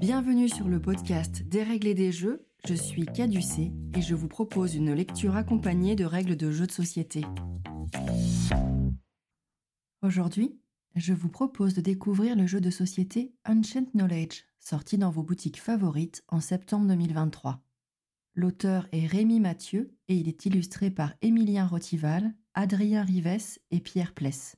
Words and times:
Bienvenue 0.00 0.48
sur 0.48 0.68
le 0.68 0.80
podcast 0.80 1.42
Dérégler 1.44 1.94
des 1.94 2.10
jeux, 2.10 2.46
je 2.66 2.74
suis 2.74 3.06
Caducé 3.06 3.72
et 3.96 4.02
je 4.02 4.14
vous 4.14 4.26
propose 4.26 4.74
une 4.74 4.92
lecture 4.92 5.36
accompagnée 5.36 5.94
de 5.94 6.04
règles 6.04 6.36
de 6.36 6.50
jeux 6.50 6.66
de 6.66 6.72
société. 6.72 7.24
Aujourd'hui, 10.02 10.58
je 10.96 11.14
vous 11.14 11.28
propose 11.28 11.74
de 11.74 11.80
découvrir 11.80 12.34
le 12.34 12.46
jeu 12.46 12.60
de 12.60 12.70
société 12.70 13.32
Ancient 13.46 13.86
Knowledge, 13.94 14.44
sorti 14.58 14.98
dans 14.98 15.10
vos 15.10 15.22
boutiques 15.22 15.60
favorites 15.60 16.24
en 16.28 16.40
septembre 16.40 16.88
2023. 16.88 17.62
L'auteur 18.34 18.88
est 18.90 19.06
Rémi 19.06 19.38
Mathieu 19.38 19.96
et 20.08 20.16
il 20.16 20.28
est 20.28 20.44
illustré 20.44 20.90
par 20.90 21.14
Émilien 21.22 21.66
Rotival, 21.66 22.34
Adrien 22.54 23.02
Rives 23.04 23.58
et 23.70 23.80
Pierre 23.80 24.12
Pless. 24.12 24.56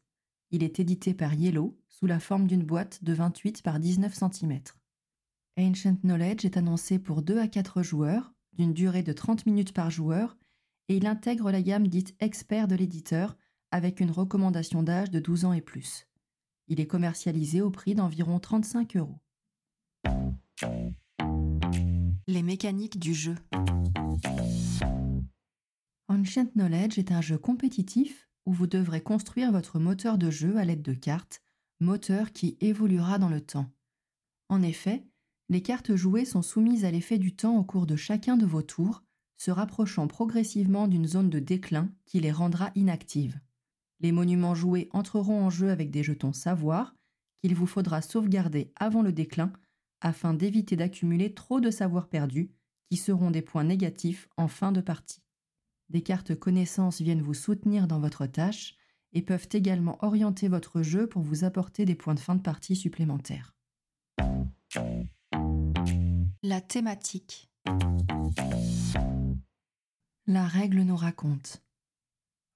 Il 0.51 0.63
est 0.63 0.81
édité 0.81 1.13
par 1.13 1.35
Yellow 1.35 1.79
sous 1.89 2.07
la 2.07 2.21
forme 2.21 2.47
d'une 2.47 2.65
boîte 2.65 3.05
de 3.05 3.13
28 3.13 3.63
par 3.63 3.79
19 3.79 4.15
cm. 4.15 4.61
Ancient 5.59 5.97
Knowledge 6.03 6.45
est 6.45 6.59
annoncé 6.59 6.99
pour 6.99 7.23
2 7.23 7.39
à 7.39 7.49
4 7.49 7.83
joueurs, 7.83 8.35
d'une 8.53 8.75
durée 8.75 9.03
de 9.03 9.15
30 9.15 9.47
minutes 9.47 9.73
par 9.73 9.91
joueur, 9.91 10.37
et 10.89 10.97
il 10.99 11.07
intègre 11.07 11.51
la 11.51 11.63
gamme 11.63 11.89
dite 11.89 12.15
expert 12.21 12.69
de 12.69 12.75
l'éditeur 12.75 13.39
avec 13.71 14.01
une 14.01 14.11
recommandation 14.11 14.83
d'âge 14.83 15.11
de 15.11 15.19
12 15.19 15.47
ans 15.47 15.53
et 15.55 15.63
plus. 15.63 16.07
Il 16.69 16.79
est 16.79 16.87
commercialisé 16.87 17.63
au 17.63 17.71
prix 17.71 17.95
d'environ 17.95 18.39
35 18.39 18.97
euros. 18.97 19.19
Les 22.27 22.43
mécaniques 22.43 22.99
du 22.99 23.15
jeu. 23.15 23.37
Ancient 26.09 26.51
Knowledge 26.55 26.99
est 26.99 27.13
un 27.13 27.23
jeu 27.23 27.39
compétitif 27.39 28.29
où 28.45 28.53
vous 28.53 28.67
devrez 28.67 29.01
construire 29.01 29.53
votre 29.53 29.79
moteur 29.79 30.19
de 30.19 30.31
jeu 30.31 30.59
à 30.59 30.67
l'aide 30.67 30.83
de 30.83 30.93
cartes, 30.93 31.41
moteur 31.81 32.33
qui 32.33 32.59
évoluera 32.61 33.19
dans 33.19 33.31
le 33.31 33.41
temps. 33.41 33.71
En 34.49 34.63
effet, 34.63 35.05
les 35.49 35.63
cartes 35.63 35.95
jouées 35.95 36.25
sont 36.25 36.43
soumises 36.43 36.85
à 36.85 36.91
l'effet 36.91 37.19
du 37.19 37.35
temps 37.35 37.57
au 37.57 37.65
cours 37.65 37.87
de 37.87 37.97
chacun 37.97 38.37
de 38.37 38.47
vos 38.47 38.63
tours, 38.63 39.03
se 39.37 39.51
rapprochant 39.51 40.09
progressivement 40.09 40.89
d'une 40.89 41.07
zone 41.07 41.31
de 41.31 41.39
déclin 41.39 41.91
qui 42.05 42.21
les 42.21 42.33
rendra 42.33 42.71
inactives. 42.75 43.39
Les 44.01 44.13
monuments 44.13 44.55
joués 44.55 44.89
entreront 44.93 45.45
en 45.45 45.51
jeu 45.51 45.71
avec 45.71 45.91
des 45.91 46.03
jetons 46.03 46.33
savoir 46.33 46.95
qu'il 47.41 47.55
vous 47.55 47.67
faudra 47.67 48.03
sauvegarder 48.03 48.73
avant 48.77 49.03
le 49.03 49.13
déclin 49.13 49.53
afin 50.01 50.35
d'éviter 50.35 50.77
d'accumuler 50.77 51.33
trop 51.33 51.61
de 51.61 51.71
savoir 51.71 52.09
perdu 52.09 52.51
qui 52.91 52.97
seront 52.97 53.31
des 53.31 53.43
points 53.43 53.65
négatifs 53.65 54.29
en 54.37 54.49
fin 54.49 54.73
de 54.73 54.81
partie. 54.81 55.23
Des 55.89 56.03
cartes 56.03 56.35
connaissances 56.35 57.01
viennent 57.01 57.23
vous 57.23 57.35
soutenir 57.35 57.87
dans 57.87 58.01
votre 58.01 58.27
tâche 58.27 58.77
et 59.13 59.23
peuvent 59.23 59.49
également 59.53 60.03
orienter 60.05 60.49
votre 60.49 60.83
jeu 60.83 61.07
pour 61.07 61.23
vous 61.23 61.45
apporter 61.45 61.85
des 61.85 61.95
points 61.95 62.15
de 62.15 62.21
fin 62.21 62.35
de 62.35 62.43
partie 62.43 62.77
supplémentaires. 62.77 63.55
La 66.49 66.61
thématique. 66.61 67.51
La 70.29 70.47
règle 70.47 70.83
nous 70.83 70.95
raconte. 70.95 71.65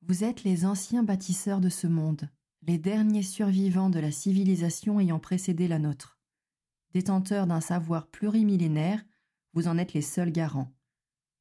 Vous 0.02 0.22
êtes 0.22 0.44
les 0.44 0.64
anciens 0.64 1.02
bâtisseurs 1.02 1.60
de 1.60 1.68
ce 1.68 1.88
monde, 1.88 2.30
les 2.62 2.78
derniers 2.78 3.24
survivants 3.24 3.90
de 3.90 3.98
la 3.98 4.12
civilisation 4.12 5.00
ayant 5.00 5.18
précédé 5.18 5.66
la 5.66 5.80
nôtre. 5.80 6.20
Détenteurs 6.94 7.48
d'un 7.48 7.60
savoir 7.60 8.06
plurimillénaire, 8.06 9.04
vous 9.54 9.66
en 9.66 9.76
êtes 9.76 9.92
les 9.92 10.02
seuls 10.02 10.30
garants. 10.30 10.72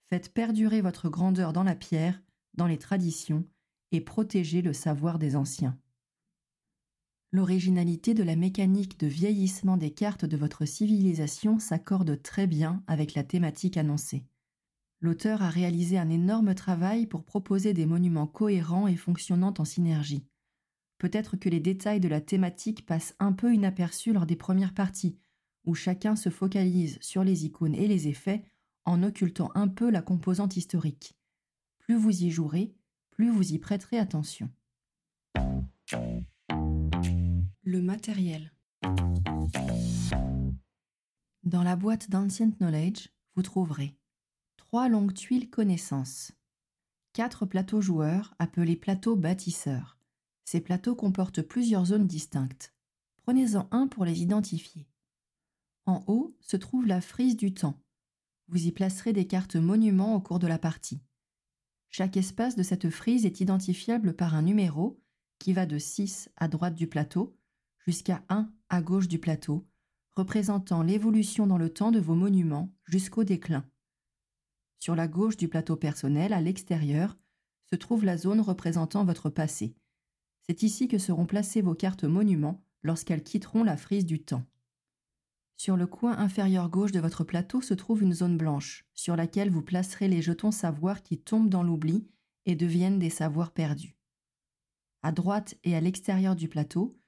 Faites 0.05 0.33
perdurer 0.33 0.81
votre 0.81 1.07
grandeur 1.07 1.53
dans 1.53 1.63
la 1.63 1.75
pierre, 1.75 2.19
dans 2.55 2.65
les 2.65 2.79
traditions, 2.79 3.45
et 3.91 4.01
protégez 4.01 4.63
le 4.63 4.73
savoir 4.73 5.19
des 5.19 5.35
anciens. 5.35 5.77
L'originalité 7.31 8.15
de 8.15 8.23
la 8.23 8.35
mécanique 8.35 8.99
de 8.99 9.05
vieillissement 9.05 9.77
des 9.77 9.91
cartes 9.91 10.25
de 10.25 10.35
votre 10.35 10.65
civilisation 10.65 11.59
s'accorde 11.59 12.19
très 12.23 12.47
bien 12.47 12.83
avec 12.87 13.13
la 13.13 13.23
thématique 13.23 13.77
annoncée. 13.77 14.25
L'auteur 14.99 15.43
a 15.43 15.49
réalisé 15.49 15.99
un 15.99 16.09
énorme 16.09 16.55
travail 16.55 17.05
pour 17.05 17.23
proposer 17.23 17.73
des 17.73 17.85
monuments 17.85 18.25
cohérents 18.25 18.87
et 18.87 18.95
fonctionnant 18.95 19.53
en 19.59 19.65
synergie. 19.65 20.25
Peut-être 20.97 21.37
que 21.37 21.49
les 21.49 21.59
détails 21.59 21.99
de 21.99 22.07
la 22.07 22.19
thématique 22.19 22.85
passent 22.85 23.15
un 23.19 23.31
peu 23.31 23.53
inaperçus 23.53 24.11
lors 24.11 24.25
des 24.25 24.35
premières 24.35 24.73
parties, 24.73 25.17
où 25.65 25.75
chacun 25.75 26.15
se 26.15 26.29
focalise 26.29 26.97
sur 26.99 27.23
les 27.23 27.45
icônes 27.45 27.75
et 27.75 27.87
les 27.87 28.07
effets 28.07 28.43
en 28.85 29.03
occultant 29.03 29.51
un 29.53 29.67
peu 29.67 29.91
la 29.91 30.01
composante 30.01 30.57
historique. 30.57 31.15
Plus 31.77 31.95
vous 31.95 32.23
y 32.23 32.31
jouerez, 32.31 32.73
plus 33.11 33.29
vous 33.29 33.53
y 33.53 33.59
prêterez 33.59 33.99
attention. 33.99 34.49
Le 37.63 37.81
matériel. 37.81 38.53
Dans 41.43 41.61
la 41.61 41.75
boîte 41.75 42.09
d'Ancient 42.09 42.51
Knowledge, 42.59 43.09
vous 43.35 43.41
trouverez 43.41 43.97
trois 44.55 44.87
longues 44.87 45.13
tuiles 45.13 45.49
connaissances, 45.49 46.31
quatre 47.11 47.45
plateaux 47.45 47.81
joueurs 47.81 48.33
appelés 48.39 48.77
plateaux 48.77 49.17
bâtisseurs. 49.17 49.97
Ces 50.45 50.61
plateaux 50.61 50.95
comportent 50.95 51.41
plusieurs 51.41 51.85
zones 51.85 52.07
distinctes. 52.07 52.73
Prenez-en 53.23 53.67
un 53.71 53.87
pour 53.87 54.05
les 54.05 54.21
identifier. 54.21 54.87
En 55.85 56.03
haut 56.07 56.37
se 56.39 56.55
trouve 56.55 56.87
la 56.87 57.01
frise 57.01 57.35
du 57.35 57.53
temps. 57.53 57.79
Vous 58.47 58.65
y 58.65 58.71
placerez 58.71 59.11
des 59.11 59.27
cartes 59.27 59.57
monuments 59.57 60.15
au 60.15 60.21
cours 60.21 60.39
de 60.39 60.47
la 60.47 60.59
partie. 60.59 61.01
Chaque 61.89 62.15
espace 62.15 62.55
de 62.55 62.63
cette 62.63 62.89
frise 62.89 63.25
est 63.25 63.41
identifiable 63.41 64.15
par 64.15 64.33
un 64.33 64.43
numéro 64.43 65.01
qui 65.39 65.51
va 65.51 65.65
de 65.65 65.77
6 65.77 66.29
à 66.37 66.47
droite 66.47 66.75
du 66.75 66.87
plateau 66.87 67.35
jusqu'à 67.89 68.23
1 68.29 68.47
à 68.69 68.83
gauche 68.83 69.07
du 69.07 69.17
plateau, 69.17 69.67
représentant 70.15 70.83
l'évolution 70.83 71.47
dans 71.47 71.57
le 71.57 71.73
temps 71.73 71.89
de 71.89 71.99
vos 71.99 72.13
monuments 72.13 72.71
jusqu'au 72.85 73.23
déclin. 73.23 73.65
Sur 74.77 74.95
la 74.95 75.07
gauche 75.07 75.37
du 75.37 75.47
plateau 75.47 75.75
personnel, 75.75 76.31
à 76.31 76.39
l'extérieur, 76.39 77.17
se 77.67 77.75
trouve 77.75 78.05
la 78.05 78.15
zone 78.15 78.41
représentant 78.41 79.05
votre 79.05 79.31
passé. 79.31 79.73
C'est 80.43 80.61
ici 80.61 80.87
que 80.87 80.99
seront 80.99 81.25
placées 81.25 81.63
vos 81.63 81.73
cartes 81.73 82.03
monuments 82.03 82.63
lorsqu'elles 82.83 83.23
quitteront 83.23 83.63
la 83.63 83.75
frise 83.75 84.05
du 84.05 84.21
temps. 84.21 84.45
Sur 85.57 85.75
le 85.75 85.87
coin 85.87 86.15
inférieur 86.15 86.69
gauche 86.69 86.91
de 86.91 86.99
votre 86.99 87.23
plateau 87.23 87.59
se 87.59 87.73
trouve 87.73 88.03
une 88.03 88.13
zone 88.13 88.37
blanche, 88.37 88.85
sur 88.93 89.15
laquelle 89.15 89.49
vous 89.49 89.63
placerez 89.63 90.07
les 90.07 90.21
jetons 90.21 90.51
savoir 90.51 91.01
qui 91.01 91.17
tombent 91.17 91.49
dans 91.49 91.63
l'oubli 91.63 92.07
et 92.45 92.55
deviennent 92.55 92.99
des 92.99 93.09
savoirs 93.09 93.51
perdus. 93.51 93.97
À 95.01 95.11
droite 95.11 95.55
et 95.63 95.75
à 95.75 95.81
l'extérieur 95.81 96.35
du 96.35 96.49
plateau, 96.49 96.98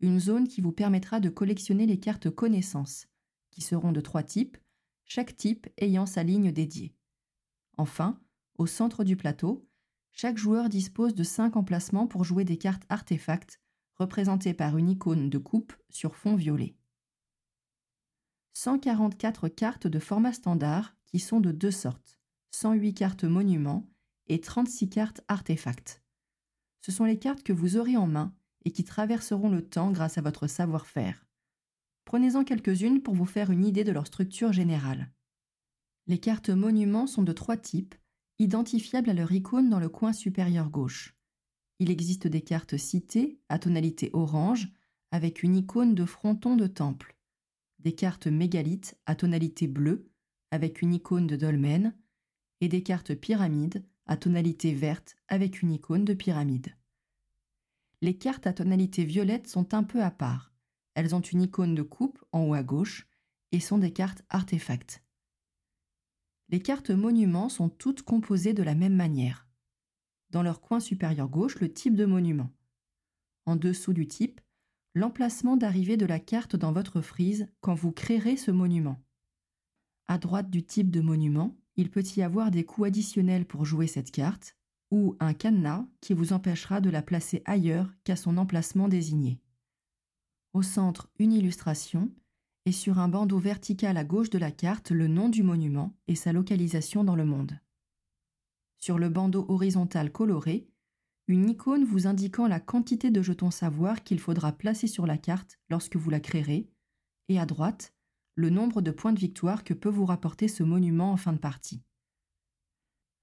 une 0.00 0.20
zone 0.20 0.48
qui 0.48 0.60
vous 0.60 0.72
permettra 0.72 1.20
de 1.20 1.28
collectionner 1.28 1.86
les 1.86 1.98
cartes 1.98 2.30
connaissances, 2.30 3.06
qui 3.50 3.62
seront 3.62 3.92
de 3.92 4.00
trois 4.00 4.22
types, 4.22 4.58
chaque 5.04 5.36
type 5.36 5.68
ayant 5.78 6.06
sa 6.06 6.22
ligne 6.22 6.52
dédiée. 6.52 6.94
Enfin, 7.78 8.20
au 8.58 8.66
centre 8.66 9.04
du 9.04 9.16
plateau, 9.16 9.68
chaque 10.12 10.38
joueur 10.38 10.68
dispose 10.68 11.14
de 11.14 11.24
cinq 11.24 11.56
emplacements 11.56 12.06
pour 12.06 12.24
jouer 12.24 12.44
des 12.44 12.56
cartes 12.56 12.84
artefacts, 12.88 13.60
représentées 13.96 14.54
par 14.54 14.76
une 14.76 14.90
icône 14.90 15.30
de 15.30 15.38
coupe 15.38 15.74
sur 15.90 16.16
fond 16.16 16.36
violet. 16.36 16.76
144 18.54 19.48
cartes 19.48 19.86
de 19.86 19.98
format 19.98 20.32
standard 20.32 20.96
qui 21.04 21.18
sont 21.18 21.40
de 21.40 21.52
deux 21.52 21.70
sortes, 21.70 22.18
108 22.50 22.94
cartes 22.94 23.24
monuments 23.24 23.88
et 24.28 24.40
36 24.40 24.88
cartes 24.88 25.20
artefacts. 25.28 26.02
Ce 26.80 26.92
sont 26.92 27.04
les 27.04 27.18
cartes 27.18 27.42
que 27.42 27.52
vous 27.52 27.76
aurez 27.76 27.96
en 27.96 28.06
main 28.06 28.34
et 28.66 28.72
qui 28.72 28.82
traverseront 28.82 29.48
le 29.48 29.64
temps 29.64 29.92
grâce 29.92 30.18
à 30.18 30.22
votre 30.22 30.48
savoir-faire. 30.48 31.24
Prenez-en 32.04 32.42
quelques-unes 32.42 33.00
pour 33.00 33.14
vous 33.14 33.24
faire 33.24 33.52
une 33.52 33.64
idée 33.64 33.84
de 33.84 33.92
leur 33.92 34.08
structure 34.08 34.52
générale. 34.52 35.12
Les 36.08 36.18
cartes 36.18 36.50
monuments 36.50 37.06
sont 37.06 37.22
de 37.22 37.32
trois 37.32 37.56
types, 37.56 37.94
identifiables 38.40 39.08
à 39.08 39.14
leur 39.14 39.30
icône 39.30 39.70
dans 39.70 39.78
le 39.78 39.88
coin 39.88 40.12
supérieur 40.12 40.68
gauche. 40.68 41.16
Il 41.78 41.92
existe 41.92 42.26
des 42.26 42.40
cartes 42.40 42.76
citées 42.76 43.38
à 43.48 43.60
tonalité 43.60 44.10
orange 44.12 44.68
avec 45.12 45.44
une 45.44 45.54
icône 45.54 45.94
de 45.94 46.04
fronton 46.04 46.56
de 46.56 46.66
temple, 46.66 47.16
des 47.78 47.94
cartes 47.94 48.26
mégalithes 48.26 48.98
à 49.06 49.14
tonalité 49.14 49.68
bleue 49.68 50.10
avec 50.50 50.82
une 50.82 50.92
icône 50.92 51.28
de 51.28 51.36
dolmen 51.36 51.94
et 52.60 52.68
des 52.68 52.82
cartes 52.82 53.14
pyramides 53.14 53.84
à 54.06 54.16
tonalité 54.16 54.74
verte 54.74 55.14
avec 55.28 55.62
une 55.62 55.70
icône 55.70 56.04
de 56.04 56.14
pyramide 56.14 56.74
les 58.02 58.16
cartes 58.16 58.46
à 58.46 58.52
tonalité 58.52 59.04
violette 59.04 59.48
sont 59.48 59.74
un 59.74 59.82
peu 59.82 60.02
à 60.02 60.10
part. 60.10 60.52
Elles 60.94 61.14
ont 61.14 61.20
une 61.20 61.42
icône 61.42 61.74
de 61.74 61.82
coupe 61.82 62.22
en 62.32 62.44
haut 62.44 62.54
à 62.54 62.62
gauche 62.62 63.06
et 63.52 63.60
sont 63.60 63.78
des 63.78 63.92
cartes 63.92 64.22
artefacts. 64.28 65.02
Les 66.48 66.60
cartes 66.60 66.90
monuments 66.90 67.48
sont 67.48 67.68
toutes 67.68 68.02
composées 68.02 68.54
de 68.54 68.62
la 68.62 68.74
même 68.74 68.94
manière. 68.94 69.48
Dans 70.30 70.42
leur 70.42 70.60
coin 70.60 70.80
supérieur 70.80 71.28
gauche, 71.28 71.58
le 71.60 71.72
type 71.72 71.96
de 71.96 72.04
monument. 72.04 72.52
En 73.46 73.56
dessous 73.56 73.92
du 73.92 74.06
type, 74.06 74.40
l'emplacement 74.94 75.56
d'arrivée 75.56 75.96
de 75.96 76.06
la 76.06 76.20
carte 76.20 76.56
dans 76.56 76.72
votre 76.72 77.00
frise 77.00 77.48
quand 77.60 77.74
vous 77.74 77.92
créerez 77.92 78.36
ce 78.36 78.50
monument. 78.50 79.02
À 80.08 80.18
droite 80.18 80.50
du 80.50 80.64
type 80.64 80.90
de 80.90 81.00
monument, 81.00 81.56
il 81.76 81.90
peut 81.90 82.04
y 82.16 82.22
avoir 82.22 82.50
des 82.50 82.64
coûts 82.64 82.84
additionnels 82.84 83.44
pour 83.44 83.64
jouer 83.64 83.86
cette 83.86 84.10
carte, 84.10 84.56
ou 84.90 85.16
un 85.20 85.34
cadenas 85.34 85.86
qui 86.00 86.14
vous 86.14 86.32
empêchera 86.32 86.80
de 86.80 86.90
la 86.90 87.02
placer 87.02 87.42
ailleurs 87.44 87.92
qu'à 88.04 88.16
son 88.16 88.36
emplacement 88.36 88.88
désigné. 88.88 89.40
Au 90.52 90.62
centre, 90.62 91.10
une 91.18 91.32
illustration 91.32 92.10
et 92.64 92.72
sur 92.72 92.98
un 92.98 93.08
bandeau 93.08 93.38
vertical 93.38 93.96
à 93.96 94.04
gauche 94.04 94.30
de 94.30 94.38
la 94.38 94.50
carte 94.50 94.90
le 94.90 95.06
nom 95.06 95.28
du 95.28 95.42
monument 95.42 95.96
et 96.08 96.14
sa 96.14 96.32
localisation 96.32 97.04
dans 97.04 97.16
le 97.16 97.24
monde. 97.24 97.58
Sur 98.78 98.98
le 98.98 99.08
bandeau 99.08 99.46
horizontal 99.48 100.10
coloré, 100.10 100.68
une 101.28 101.48
icône 101.48 101.84
vous 101.84 102.06
indiquant 102.06 102.46
la 102.46 102.60
quantité 102.60 103.10
de 103.10 103.22
jetons 103.22 103.50
savoir 103.50 104.04
qu'il 104.04 104.20
faudra 104.20 104.52
placer 104.52 104.86
sur 104.86 105.06
la 105.06 105.18
carte 105.18 105.58
lorsque 105.70 105.96
vous 105.96 106.10
la 106.10 106.20
créerez, 106.20 106.68
et 107.28 107.40
à 107.40 107.46
droite, 107.46 107.94
le 108.36 108.50
nombre 108.50 108.82
de 108.82 108.90
points 108.90 109.12
de 109.12 109.18
victoire 109.18 109.64
que 109.64 109.74
peut 109.74 109.88
vous 109.88 110.04
rapporter 110.04 110.46
ce 110.46 110.62
monument 110.62 111.12
en 111.12 111.16
fin 111.16 111.32
de 111.32 111.38
partie. 111.38 111.82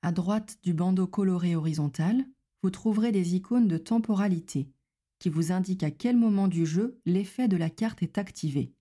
À 0.04 0.12
droite 0.12 0.58
du 0.64 0.74
bandeau 0.74 1.08
coloré 1.08 1.56
horizontal, 1.56 2.26
vous 2.62 2.70
trouverez 2.72 3.14
des 3.14 3.36
icônes 3.36 3.70
de 3.70 3.78
temporalité 3.78 4.68
qui 5.18 5.30
vous 5.30 5.54
indiquent 5.54 5.84
à 5.84 5.92
quel 5.92 6.18
moment 6.18 6.50
du 6.50 6.66
jeu 6.66 7.00
l'effet 7.06 7.48
de 7.48 7.56
la 7.56 7.70
carte 7.70 8.04
est 8.04 8.18
activé. 8.18 8.74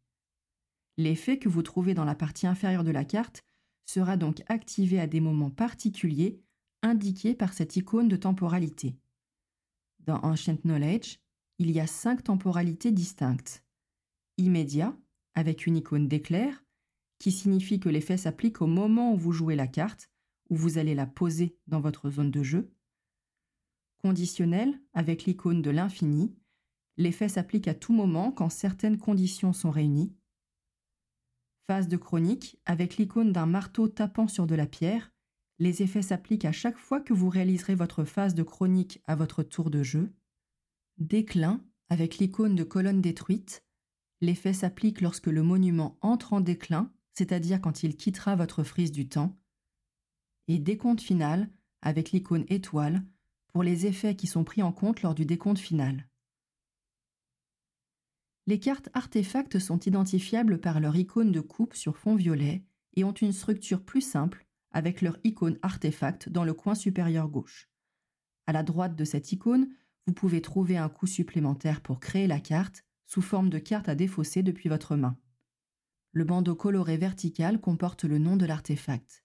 L'effet 0.96 1.38
que 1.38 1.48
vous 1.48 1.62
trouvez 1.62 1.94
dans 1.94 2.04
la 2.04 2.16
partie 2.16 2.48
inférieure 2.48 2.82
de 2.82 2.90
la 2.90 3.04
carte 3.04 3.44
sera 3.86 4.16
donc 4.16 4.42
activé 4.48 4.98
à 4.98 5.06
des 5.06 5.20
moments 5.20 5.52
particuliers 5.52 6.40
indiqués 6.82 7.36
par 7.36 7.52
cette 7.52 7.76
icône 7.76 8.08
de 8.08 8.16
temporalité. 8.16 8.96
Dans 10.00 10.18
Ancient 10.24 10.56
Knowledge, 10.64 11.20
il 11.60 11.70
y 11.70 11.78
a 11.78 11.86
cinq 11.86 12.24
temporalités 12.24 12.90
distinctes. 12.90 13.64
Immédiat, 14.38 14.96
avec 15.36 15.68
une 15.68 15.76
icône 15.76 16.08
d'éclair, 16.08 16.64
qui 17.20 17.30
signifie 17.30 17.78
que 17.78 17.88
l'effet 17.88 18.16
s'applique 18.16 18.60
au 18.60 18.66
moment 18.66 19.14
où 19.14 19.16
vous 19.16 19.30
jouez 19.30 19.54
la 19.54 19.68
carte, 19.68 20.11
où 20.50 20.56
vous 20.56 20.78
allez 20.78 20.94
la 20.94 21.06
poser 21.06 21.56
dans 21.66 21.80
votre 21.80 22.10
zone 22.10 22.30
de 22.30 22.42
jeu. 22.42 22.72
Conditionnel, 24.02 24.80
avec 24.94 25.24
l'icône 25.24 25.62
de 25.62 25.70
l'infini, 25.70 26.34
l'effet 26.96 27.28
s'applique 27.28 27.68
à 27.68 27.74
tout 27.74 27.92
moment 27.92 28.32
quand 28.32 28.50
certaines 28.50 28.98
conditions 28.98 29.52
sont 29.52 29.70
réunies. 29.70 30.14
Phase 31.66 31.88
de 31.88 31.96
chronique, 31.96 32.60
avec 32.64 32.96
l'icône 32.96 33.32
d'un 33.32 33.46
marteau 33.46 33.88
tapant 33.88 34.28
sur 34.28 34.46
de 34.46 34.54
la 34.54 34.66
pierre, 34.66 35.12
les 35.58 35.82
effets 35.82 36.02
s'appliquent 36.02 36.44
à 36.44 36.52
chaque 36.52 36.76
fois 36.76 37.00
que 37.00 37.12
vous 37.12 37.28
réaliserez 37.28 37.76
votre 37.76 38.04
phase 38.04 38.34
de 38.34 38.42
chronique 38.42 39.00
à 39.06 39.14
votre 39.14 39.42
tour 39.44 39.70
de 39.70 39.82
jeu. 39.82 40.12
Déclin, 40.98 41.64
avec 41.88 42.18
l'icône 42.18 42.56
de 42.56 42.64
colonne 42.64 43.00
détruite, 43.00 43.64
l'effet 44.20 44.52
s'applique 44.52 45.00
lorsque 45.00 45.28
le 45.28 45.42
monument 45.42 45.98
entre 46.00 46.32
en 46.32 46.40
déclin, 46.40 46.92
c'est-à-dire 47.12 47.60
quand 47.60 47.82
il 47.82 47.96
quittera 47.96 48.34
votre 48.34 48.64
frise 48.64 48.90
du 48.90 49.08
temps. 49.08 49.38
Et 50.48 50.58
décompte 50.58 51.00
final, 51.00 51.50
avec 51.80 52.12
l'icône 52.12 52.44
étoile, 52.48 53.04
pour 53.52 53.62
les 53.62 53.86
effets 53.86 54.16
qui 54.16 54.26
sont 54.26 54.44
pris 54.44 54.62
en 54.62 54.72
compte 54.72 55.02
lors 55.02 55.14
du 55.14 55.26
décompte 55.26 55.58
final. 55.58 56.08
Les 58.46 58.58
cartes 58.58 58.88
artefacts 58.92 59.58
sont 59.58 59.78
identifiables 59.78 60.58
par 60.58 60.80
leur 60.80 60.96
icône 60.96 61.30
de 61.30 61.40
coupe 61.40 61.74
sur 61.74 61.96
fond 61.96 62.16
violet 62.16 62.64
et 62.94 63.04
ont 63.04 63.12
une 63.12 63.32
structure 63.32 63.84
plus 63.84 64.00
simple 64.00 64.46
avec 64.72 65.00
leur 65.00 65.18
icône 65.22 65.58
artefact 65.62 66.28
dans 66.28 66.44
le 66.44 66.54
coin 66.54 66.74
supérieur 66.74 67.28
gauche. 67.28 67.68
À 68.46 68.52
la 68.52 68.62
droite 68.62 68.96
de 68.96 69.04
cette 69.04 69.30
icône, 69.30 69.68
vous 70.06 70.12
pouvez 70.12 70.42
trouver 70.42 70.76
un 70.76 70.88
coup 70.88 71.06
supplémentaire 71.06 71.80
pour 71.80 72.00
créer 72.00 72.26
la 72.26 72.40
carte 72.40 72.84
sous 73.06 73.22
forme 73.22 73.50
de 73.50 73.58
carte 73.58 73.88
à 73.88 73.94
défausser 73.94 74.42
depuis 74.42 74.68
votre 74.68 74.96
main. 74.96 75.16
Le 76.12 76.24
bandeau 76.24 76.56
coloré 76.56 76.96
vertical 76.96 77.60
comporte 77.60 78.04
le 78.04 78.18
nom 78.18 78.36
de 78.36 78.46
l'artefact. 78.46 79.24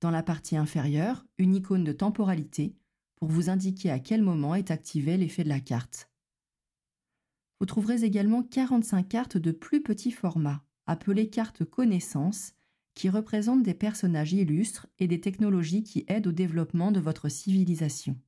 Dans 0.00 0.10
la 0.10 0.22
partie 0.22 0.56
inférieure, 0.56 1.26
une 1.36 1.54
icône 1.54 1.84
de 1.84 1.92
temporalité 1.92 2.74
pour 3.16 3.28
vous 3.28 3.50
indiquer 3.50 3.90
à 3.90 3.98
quel 3.98 4.22
moment 4.22 4.54
est 4.54 4.70
activé 4.70 5.18
l'effet 5.18 5.44
de 5.44 5.50
la 5.50 5.60
carte. 5.60 6.10
Vous 7.60 7.66
trouverez 7.66 8.04
également 8.04 8.42
45 8.42 9.06
cartes 9.06 9.36
de 9.36 9.52
plus 9.52 9.82
petit 9.82 10.10
format, 10.10 10.64
appelées 10.86 11.28
cartes 11.28 11.64
connaissances, 11.64 12.54
qui 12.94 13.10
représentent 13.10 13.62
des 13.62 13.74
personnages 13.74 14.32
illustres 14.32 14.86
et 14.98 15.06
des 15.06 15.20
technologies 15.20 15.82
qui 15.82 16.04
aident 16.08 16.28
au 16.28 16.32
développement 16.32 16.92
de 16.92 17.00
votre 17.00 17.28
civilisation. 17.28 18.18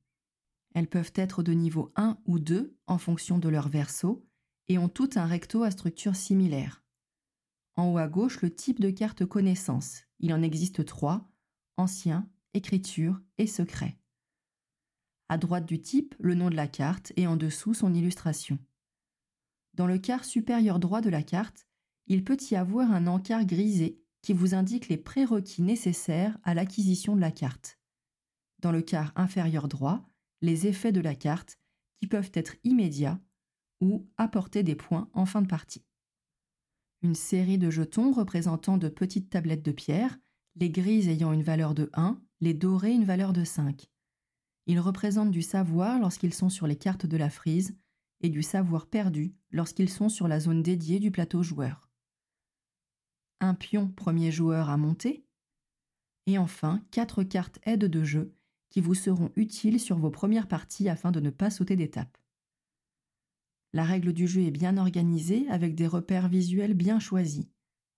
Elles 0.75 0.87
peuvent 0.87 1.11
être 1.15 1.41
de 1.41 1.53
niveau 1.53 1.91
1 1.95 2.17
ou 2.25 2.39
2 2.39 2.75
en 2.85 2.97
fonction 2.99 3.39
de 3.39 3.49
leur 3.49 3.69
verso 3.69 4.25
et 4.67 4.77
ont 4.77 4.89
toutes 4.89 5.17
un 5.17 5.25
recto 5.25 5.63
à 5.63 5.71
structure 5.71 6.15
similaire. 6.15 6.83
En 7.75 7.91
haut 7.91 7.97
à 7.97 8.07
gauche, 8.07 8.41
le 8.41 8.53
type 8.53 8.79
de 8.79 8.91
carte 8.91 9.25
connaissance. 9.25 10.03
Il 10.19 10.33
en 10.33 10.43
existe 10.43 10.85
trois 10.85 11.32
ancien, 11.77 12.29
écriture 12.53 13.21
et 13.37 13.47
secret. 13.47 13.97
À 15.29 15.37
droite 15.37 15.65
du 15.65 15.81
type, 15.81 16.15
le 16.19 16.35
nom 16.35 16.49
de 16.49 16.55
la 16.55 16.67
carte 16.67 17.13
et 17.15 17.27
en 17.27 17.35
dessous 17.35 17.73
son 17.73 17.93
illustration. 17.93 18.59
Dans 19.73 19.87
le 19.87 19.97
quart 19.97 20.25
supérieur 20.25 20.79
droit 20.79 21.01
de 21.01 21.09
la 21.09 21.23
carte, 21.23 21.65
il 22.07 22.23
peut 22.23 22.37
y 22.51 22.55
avoir 22.55 22.91
un 22.91 23.07
encart 23.07 23.45
grisé 23.45 23.99
qui 24.21 24.33
vous 24.33 24.53
indique 24.53 24.87
les 24.87 24.97
prérequis 24.97 25.61
nécessaires 25.61 26.37
à 26.43 26.53
l'acquisition 26.53 27.15
de 27.15 27.21
la 27.21 27.31
carte. 27.31 27.79
Dans 28.59 28.71
le 28.71 28.81
quart 28.81 29.11
inférieur 29.15 29.67
droit, 29.67 30.05
les 30.41 30.67
effets 30.67 30.91
de 30.91 31.01
la 31.01 31.15
carte 31.15 31.57
qui 31.99 32.07
peuvent 32.07 32.31
être 32.33 32.55
immédiats 32.63 33.19
ou 33.81 34.07
apporter 34.17 34.63
des 34.63 34.75
points 34.75 35.09
en 35.13 35.25
fin 35.25 35.41
de 35.41 35.47
partie. 35.47 35.85
Une 37.01 37.15
série 37.15 37.57
de 37.57 37.69
jetons 37.69 38.11
représentant 38.11 38.77
de 38.77 38.87
petites 38.87 39.29
tablettes 39.29 39.63
de 39.63 39.73
pierre, 39.73 40.17
les 40.55 40.69
grises 40.69 41.07
ayant 41.07 41.33
une 41.33 41.43
valeur 41.43 41.73
de 41.73 41.89
1, 41.93 42.21
les 42.41 42.53
dorés 42.53 42.93
une 42.93 43.05
valeur 43.05 43.33
de 43.33 43.43
5. 43.43 43.89
Ils 44.65 44.79
représentent 44.79 45.31
du 45.31 45.41
savoir 45.41 45.99
lorsqu'ils 45.99 46.33
sont 46.33 46.49
sur 46.49 46.67
les 46.67 46.75
cartes 46.75 47.05
de 47.05 47.17
la 47.17 47.29
frise 47.29 47.77
et 48.21 48.29
du 48.29 48.43
savoir 48.43 48.87
perdu 48.87 49.35
lorsqu'ils 49.51 49.89
sont 49.89 50.09
sur 50.09 50.27
la 50.27 50.39
zone 50.39 50.63
dédiée 50.63 50.99
du 50.99 51.11
plateau 51.11 51.43
joueur 51.43 51.89
un 53.43 53.53
pion 53.53 53.89
premier 53.89 54.31
joueur 54.31 54.69
à 54.69 54.77
monter, 54.77 55.25
et 56.25 56.37
enfin 56.37 56.83
quatre 56.91 57.23
cartes 57.23 57.59
aides 57.63 57.85
de 57.85 58.03
jeu 58.03 58.33
qui 58.69 58.79
vous 58.79 58.95
seront 58.95 59.31
utiles 59.35 59.79
sur 59.79 59.97
vos 59.97 60.09
premières 60.09 60.47
parties 60.47 60.89
afin 60.89 61.11
de 61.11 61.19
ne 61.19 61.29
pas 61.29 61.49
sauter 61.49 61.75
d'étape. 61.75 62.17
La 63.73 63.83
règle 63.83 64.13
du 64.13 64.27
jeu 64.27 64.41
est 64.43 64.51
bien 64.51 64.77
organisée 64.77 65.47
avec 65.49 65.75
des 65.75 65.87
repères 65.87 66.29
visuels 66.29 66.73
bien 66.73 66.99
choisis. 66.99 67.47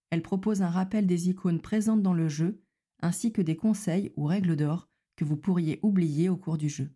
Elle 0.10 0.22
propose 0.22 0.62
un 0.62 0.70
rappel 0.70 1.08
des 1.08 1.30
icônes 1.30 1.62
présentes 1.62 2.02
dans 2.02 2.14
le 2.14 2.30
jeu 2.30 2.62
ainsi 3.02 3.32
que 3.32 3.42
des 3.42 3.56
conseils 3.56 4.12
ou 4.16 4.26
règles 4.26 4.56
d'or 4.56 4.90
que 5.16 5.26
vous 5.26 5.38
pourriez 5.38 5.80
oublier 5.84 6.30
au 6.30 6.38
cours 6.38 6.58
du 6.58 6.70
jeu. 6.70 6.90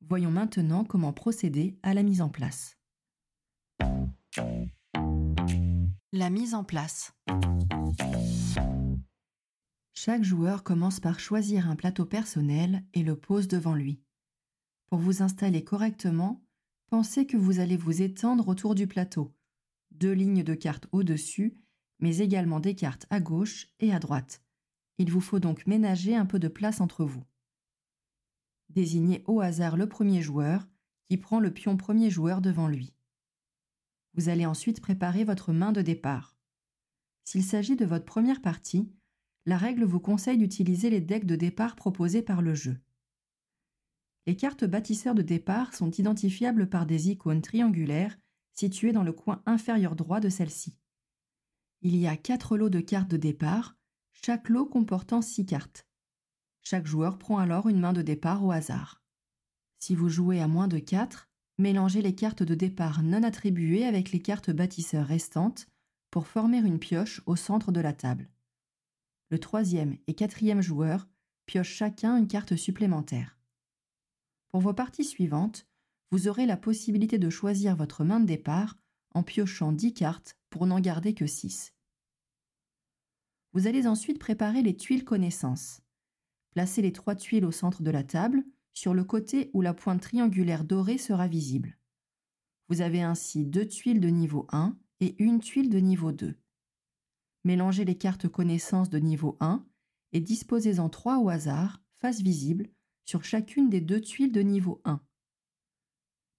Voyons 0.00 0.30
maintenant 0.30 0.84
comment 0.84 1.12
procéder 1.12 1.78
à 1.82 1.94
la 1.94 2.02
mise 2.02 2.20
en 2.20 2.28
place. 2.28 2.78
La 6.12 6.30
mise 6.30 6.54
en 6.54 6.64
place. 6.64 7.12
Chaque 9.92 10.22
joueur 10.22 10.62
commence 10.62 11.00
par 11.00 11.18
choisir 11.18 11.68
un 11.68 11.76
plateau 11.76 12.06
personnel 12.06 12.84
et 12.94 13.02
le 13.02 13.16
pose 13.16 13.48
devant 13.48 13.74
lui. 13.74 14.00
Pour 14.86 15.00
vous 15.00 15.22
installer 15.22 15.64
correctement, 15.64 16.42
pensez 16.86 17.26
que 17.26 17.36
vous 17.36 17.58
allez 17.58 17.76
vous 17.76 18.00
étendre 18.00 18.48
autour 18.48 18.74
du 18.74 18.86
plateau, 18.86 19.34
deux 19.90 20.12
lignes 20.12 20.44
de 20.44 20.54
cartes 20.54 20.86
au-dessus, 20.92 21.58
mais 22.00 22.18
également 22.18 22.60
des 22.60 22.74
cartes 22.74 23.06
à 23.10 23.20
gauche 23.20 23.68
et 23.80 23.92
à 23.92 23.98
droite. 23.98 24.42
Il 24.98 25.10
vous 25.12 25.20
faut 25.20 25.38
donc 25.38 25.66
ménager 25.66 26.16
un 26.16 26.26
peu 26.26 26.38
de 26.38 26.48
place 26.48 26.80
entre 26.80 27.04
vous. 27.04 27.24
Désignez 28.68 29.22
au 29.26 29.40
hasard 29.40 29.76
le 29.76 29.88
premier 29.88 30.22
joueur 30.22 30.68
qui 31.08 31.16
prend 31.16 31.40
le 31.40 31.52
pion 31.52 31.76
premier 31.76 32.10
joueur 32.10 32.40
devant 32.40 32.68
lui. 32.68 32.92
Vous 34.14 34.28
allez 34.28 34.46
ensuite 34.46 34.80
préparer 34.80 35.24
votre 35.24 35.52
main 35.52 35.72
de 35.72 35.80
départ. 35.80 36.36
S'il 37.24 37.44
s'agit 37.44 37.76
de 37.76 37.84
votre 37.84 38.04
première 38.04 38.42
partie, 38.42 38.90
la 39.46 39.56
règle 39.56 39.84
vous 39.84 40.00
conseille 40.00 40.38
d'utiliser 40.38 40.90
les 40.90 41.00
decks 41.00 41.26
de 41.26 41.36
départ 41.36 41.76
proposés 41.76 42.22
par 42.22 42.42
le 42.42 42.54
jeu. 42.54 42.78
Les 44.26 44.36
cartes 44.36 44.64
bâtisseurs 44.64 45.14
de 45.14 45.22
départ 45.22 45.74
sont 45.74 45.90
identifiables 45.90 46.68
par 46.68 46.84
des 46.84 47.10
icônes 47.10 47.40
triangulaires 47.40 48.18
situées 48.52 48.92
dans 48.92 49.04
le 49.04 49.12
coin 49.12 49.42
inférieur 49.46 49.96
droit 49.96 50.20
de 50.20 50.28
celle-ci. 50.28 50.76
Il 51.82 51.96
y 51.96 52.06
a 52.06 52.16
quatre 52.16 52.56
lots 52.56 52.70
de 52.70 52.80
cartes 52.80 53.10
de 53.10 53.16
départ, 53.16 53.76
chaque 54.12 54.48
lot 54.48 54.66
comportant 54.66 55.22
six 55.22 55.46
cartes. 55.46 55.86
Chaque 56.62 56.86
joueur 56.86 57.18
prend 57.18 57.38
alors 57.38 57.68
une 57.68 57.80
main 57.80 57.92
de 57.92 58.02
départ 58.02 58.44
au 58.44 58.50
hasard. 58.50 59.02
Si 59.78 59.94
vous 59.94 60.08
jouez 60.08 60.40
à 60.40 60.48
moins 60.48 60.68
de 60.68 60.78
4, 60.78 61.28
Mélangez 61.58 62.02
les 62.02 62.14
cartes 62.14 62.44
de 62.44 62.54
départ 62.54 63.02
non 63.02 63.24
attribuées 63.24 63.84
avec 63.84 64.12
les 64.12 64.22
cartes 64.22 64.50
bâtisseurs 64.50 65.06
restantes 65.06 65.66
pour 66.10 66.28
former 66.28 66.58
une 66.58 66.78
pioche 66.78 67.20
au 67.26 67.34
centre 67.34 67.72
de 67.72 67.80
la 67.80 67.92
table. 67.92 68.30
Le 69.30 69.40
troisième 69.40 69.98
et 70.06 70.14
quatrième 70.14 70.62
joueur 70.62 71.08
piochent 71.46 71.74
chacun 71.74 72.16
une 72.16 72.28
carte 72.28 72.54
supplémentaire. 72.54 73.40
Pour 74.50 74.60
vos 74.60 74.72
parties 74.72 75.04
suivantes, 75.04 75.66
vous 76.12 76.28
aurez 76.28 76.46
la 76.46 76.56
possibilité 76.56 77.18
de 77.18 77.28
choisir 77.28 77.74
votre 77.74 78.04
main 78.04 78.20
de 78.20 78.26
départ 78.26 78.76
en 79.14 79.22
piochant 79.22 79.72
10 79.72 79.94
cartes 79.94 80.36
pour 80.50 80.66
n'en 80.66 80.80
garder 80.80 81.14
que 81.14 81.26
6. 81.26 81.72
Vous 83.52 83.66
allez 83.66 83.86
ensuite 83.86 84.18
préparer 84.18 84.62
les 84.62 84.76
tuiles 84.76 85.04
connaissances. 85.04 85.80
Placez 86.52 86.82
les 86.82 86.92
trois 86.92 87.14
tuiles 87.14 87.44
au 87.44 87.52
centre 87.52 87.82
de 87.82 87.90
la 87.90 88.04
table 88.04 88.44
sur 88.74 88.94
le 88.94 89.04
côté 89.04 89.50
où 89.54 89.60
la 89.60 89.74
pointe 89.74 90.02
triangulaire 90.02 90.64
dorée 90.64 90.98
sera 90.98 91.26
visible. 91.26 91.78
Vous 92.68 92.80
avez 92.80 93.02
ainsi 93.02 93.46
deux 93.46 93.66
tuiles 93.66 94.00
de 94.00 94.08
niveau 94.08 94.46
1 94.52 94.76
et 95.00 95.16
une 95.22 95.40
tuile 95.40 95.70
de 95.70 95.78
niveau 95.78 96.12
2. 96.12 96.36
Mélangez 97.44 97.84
les 97.84 97.96
cartes 97.96 98.28
connaissances 98.28 98.90
de 98.90 98.98
niveau 98.98 99.36
1 99.40 99.66
et 100.12 100.20
disposez-en 100.20 100.88
trois 100.88 101.18
au 101.18 101.28
hasard, 101.28 101.82
face 101.94 102.20
visible, 102.20 102.68
sur 103.04 103.24
chacune 103.24 103.70
des 103.70 103.80
deux 103.80 104.00
tuiles 104.00 104.32
de 104.32 104.42
niveau 104.42 104.82
1. 104.84 105.00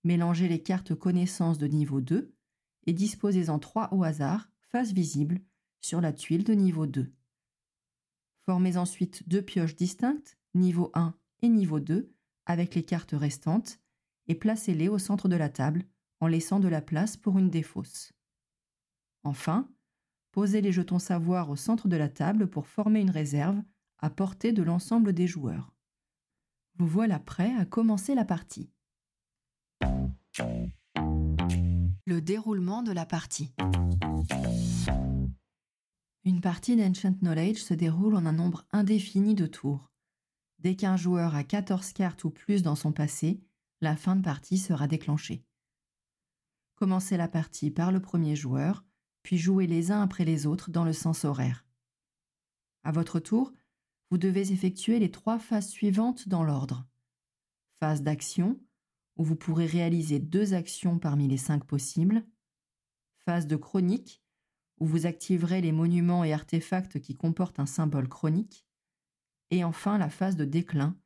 Mélangez 0.04 0.48
les 0.48 0.62
cartes 0.62 0.94
connaissances 0.94 1.58
de 1.58 1.68
niveau 1.68 2.00
2 2.00 2.34
et 2.90 2.94
disposez-en 2.94 3.60
trois 3.60 3.94
au 3.94 4.04
hasard, 4.04 4.50
face 4.72 4.94
visible, 4.94 5.42
sur 5.80 6.02
la 6.02 6.12
tuile 6.12 6.44
de 6.44 6.54
niveau 6.54 6.88
2. 6.88 7.14
Formez 8.48 8.78
ensuite 8.78 9.30
deux 9.30 9.44
pioches 9.44 9.76
distinctes, 9.76 10.40
niveau 10.56 10.90
1 10.96 11.14
et 11.44 11.50
niveau 11.50 11.80
2, 11.80 12.12
avec 12.48 12.74
les 12.74 12.82
cartes 12.82 13.14
restantes, 13.14 13.80
et 14.26 14.34
placez-les 14.34 14.88
au 14.88 14.98
centre 14.98 15.28
de 15.28 15.36
la 15.36 15.50
table 15.50 15.86
en 16.20 16.26
laissant 16.26 16.60
de 16.60 16.68
la 16.68 16.82
place 16.82 17.16
pour 17.16 17.38
une 17.38 17.52
défausse. 17.52 18.12
Enfin, 19.24 19.70
posez 20.32 20.60
les 20.60 20.72
jetons 20.72 20.98
savoir 20.98 21.52
au 21.52 21.56
centre 21.56 21.88
de 21.90 21.96
la 21.96 22.10
table 22.10 22.50
pour 22.50 22.66
former 22.66 23.02
une 23.02 23.12
réserve 23.12 23.62
à 24.00 24.10
portée 24.10 24.52
de 24.52 24.64
l'ensemble 24.64 25.14
des 25.14 25.28
joueurs. 25.28 25.76
Vous 26.80 26.88
voilà 26.88 27.20
prêt 27.20 27.54
à 27.60 27.66
commencer 27.66 28.16
la 28.16 28.26
partie. 28.26 28.72
Le 32.10 32.22
déroulement 32.22 32.82
de 32.82 32.92
la 32.92 33.06
partie. 33.06 33.54
Une 36.24 36.42
partie 36.42 36.76
d'Ancient 36.76 37.14
Knowledge 37.22 37.62
se 37.62 37.76
déroule 37.76 38.16
en 38.16 38.26
un 38.26 38.32
nombre 38.32 38.66
indéfini 38.72 39.36
de 39.36 39.46
tours. 39.46 39.92
Dès 40.58 40.76
qu'un 40.76 40.98
joueur 40.98 41.36
a 41.36 41.44
14 41.44 41.94
cartes 41.94 42.24
ou 42.24 42.32
plus 42.32 42.64
dans 42.64 42.74
son 42.74 42.94
passé, 42.94 43.44
la 43.80 43.96
fin 43.96 44.16
de 44.16 44.24
partie 44.24 44.58
sera 44.58 44.88
déclenchée. 44.88 45.46
Commencez 46.74 47.16
la 47.16 47.28
partie 47.28 47.70
par 47.70 47.92
le 47.92 48.02
premier 48.02 48.36
joueur, 48.36 48.84
puis 49.22 49.38
jouez 49.38 49.68
les 49.68 49.92
uns 49.92 50.02
après 50.02 50.26
les 50.26 50.48
autres 50.48 50.72
dans 50.72 50.86
le 50.86 50.94
sens 50.94 51.26
horaire. 51.26 51.64
À 52.84 52.92
votre 52.92 53.20
tour, 53.20 53.54
vous 54.10 54.18
devez 54.18 54.52
effectuer 54.52 54.98
les 54.98 55.12
trois 55.12 55.38
phases 55.38 55.70
suivantes 55.70 56.28
dans 56.28 56.42
l'ordre. 56.42 56.88
Phase 57.80 58.02
d'action, 58.02 58.60
où 59.20 59.24
vous 59.26 59.36
pourrez 59.36 59.66
réaliser 59.66 60.18
deux 60.18 60.54
actions 60.54 60.98
parmi 60.98 61.28
les 61.28 61.38
cinq 61.38 61.66
possibles. 61.66 62.26
Phase 63.26 63.48
de 63.48 63.58
chronique, 63.58 64.24
où 64.80 64.86
vous 64.86 65.06
activerez 65.06 65.60
les 65.60 65.74
monuments 65.74 66.24
et 66.24 66.32
artefacts 66.32 67.02
qui 67.02 67.18
comportent 67.18 67.60
un 67.60 67.66
symbole 67.66 68.08
chronique. 68.08 68.66
Et 69.52 69.66
enfin 69.66 69.98
la 69.98 70.10
phase 70.10 70.38
de 70.38 70.46
déclin, 70.46 70.98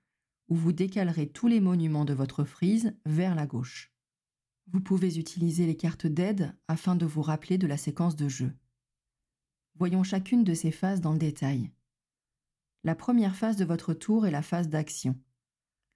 où 0.47 0.55
vous 0.55 0.71
décalerez 0.71 1.27
tous 1.27 1.47
les 1.47 1.59
monuments 1.59 2.05
de 2.05 2.13
votre 2.13 2.43
frise 2.43 2.95
vers 3.07 3.33
la 3.33 3.47
gauche. 3.47 3.91
Vous 4.67 4.79
pouvez 4.79 5.17
utiliser 5.17 5.65
les 5.65 5.75
cartes 5.75 6.05
d'aide 6.05 6.55
afin 6.67 6.95
de 6.95 7.07
vous 7.07 7.23
rappeler 7.23 7.57
de 7.57 7.65
la 7.67 7.77
séquence 7.77 8.15
de 8.15 8.29
jeu. 8.29 8.53
Voyons 9.73 10.03
chacune 10.03 10.43
de 10.43 10.53
ces 10.53 10.71
phases 10.71 11.01
dans 11.01 11.13
le 11.13 11.19
détail. 11.19 11.71
La 12.83 12.93
première 12.93 13.35
phase 13.35 13.57
de 13.57 13.65
votre 13.65 13.95
tour 13.95 14.27
est 14.27 14.31
la 14.31 14.43
phase 14.43 14.69
d'action. 14.69 15.19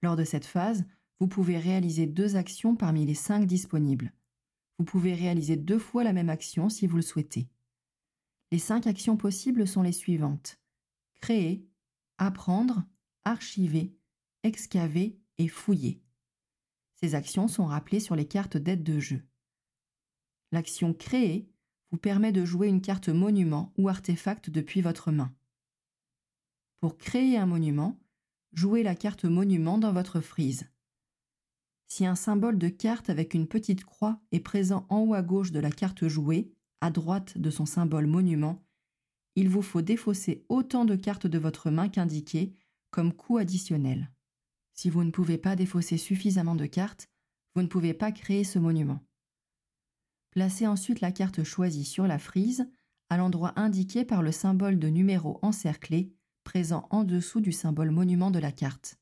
Lors 0.02 0.16
de 0.16 0.24
cette 0.24 0.46
phase, 0.46 0.84
vous 1.20 1.28
pouvez 1.28 1.58
réaliser 1.58 2.06
deux 2.06 2.36
actions 2.36 2.76
parmi 2.76 3.04
les 3.04 3.14
cinq 3.14 3.46
disponibles. 3.46 4.12
Vous 4.78 4.84
pouvez 4.84 5.14
réaliser 5.14 5.56
deux 5.56 5.78
fois 5.78 6.04
la 6.04 6.12
même 6.12 6.30
action 6.30 6.68
si 6.68 6.86
vous 6.86 6.96
le 6.96 7.02
souhaitez. 7.02 7.48
Les 8.52 8.58
cinq 8.58 8.86
actions 8.86 9.16
possibles 9.16 9.66
sont 9.66 9.82
les 9.82 9.92
suivantes. 9.92 10.60
Créer, 11.20 11.66
apprendre, 12.18 12.84
archiver, 13.24 13.96
excaver 14.44 15.18
et 15.38 15.48
fouiller. 15.48 16.00
Ces 16.94 17.14
actions 17.14 17.48
sont 17.48 17.66
rappelées 17.66 18.00
sur 18.00 18.16
les 18.16 18.26
cartes 18.26 18.56
d'aide 18.56 18.82
de 18.82 19.00
jeu. 19.00 19.22
L'action 20.52 20.94
Créer 20.94 21.50
vous 21.90 21.98
permet 21.98 22.32
de 22.32 22.44
jouer 22.44 22.68
une 22.68 22.80
carte 22.80 23.08
monument 23.08 23.72
ou 23.76 23.88
artefact 23.88 24.50
depuis 24.50 24.80
votre 24.80 25.10
main. 25.10 25.34
Pour 26.80 26.96
créer 26.96 27.36
un 27.36 27.46
monument, 27.46 27.98
jouez 28.52 28.82
la 28.82 28.94
carte 28.94 29.24
monument 29.24 29.78
dans 29.78 29.92
votre 29.92 30.20
frise. 30.20 30.70
Si 31.88 32.04
un 32.04 32.14
symbole 32.14 32.58
de 32.58 32.68
carte 32.68 33.10
avec 33.10 33.34
une 33.34 33.48
petite 33.48 33.84
croix 33.84 34.20
est 34.30 34.40
présent 34.40 34.86
en 34.90 35.00
haut 35.00 35.14
à 35.14 35.22
gauche 35.22 35.52
de 35.52 35.58
la 35.58 35.70
carte 35.70 36.06
jouée, 36.06 36.52
à 36.80 36.90
droite 36.90 37.38
de 37.38 37.50
son 37.50 37.66
symbole 37.66 38.06
monument, 38.06 38.62
il 39.34 39.48
vous 39.48 39.62
faut 39.62 39.82
défausser 39.82 40.44
autant 40.48 40.84
de 40.84 40.96
cartes 40.96 41.26
de 41.26 41.38
votre 41.38 41.70
main 41.70 41.88
qu'indiqué 41.88 42.54
comme 42.90 43.12
coût 43.12 43.38
additionnel. 43.38 44.10
Si 44.74 44.90
vous 44.90 45.02
ne 45.02 45.10
pouvez 45.10 45.38
pas 45.38 45.56
défausser 45.56 45.96
suffisamment 45.96 46.54
de 46.54 46.66
cartes, 46.66 47.08
vous 47.54 47.62
ne 47.62 47.66
pouvez 47.66 47.94
pas 47.94 48.12
créer 48.12 48.44
ce 48.44 48.58
monument. 48.58 49.04
Placez 50.30 50.66
ensuite 50.66 51.00
la 51.00 51.10
carte 51.10 51.42
choisie 51.42 51.84
sur 51.84 52.06
la 52.06 52.18
frise 52.18 52.68
à 53.08 53.16
l'endroit 53.16 53.54
indiqué 53.56 54.04
par 54.04 54.22
le 54.22 54.30
symbole 54.30 54.78
de 54.78 54.88
numéro 54.88 55.38
encerclé 55.42 56.12
présent 56.44 56.86
en 56.90 57.04
dessous 57.04 57.40
du 57.40 57.52
symbole 57.52 57.90
monument 57.90 58.30
de 58.30 58.38
la 58.38 58.52
carte. 58.52 58.98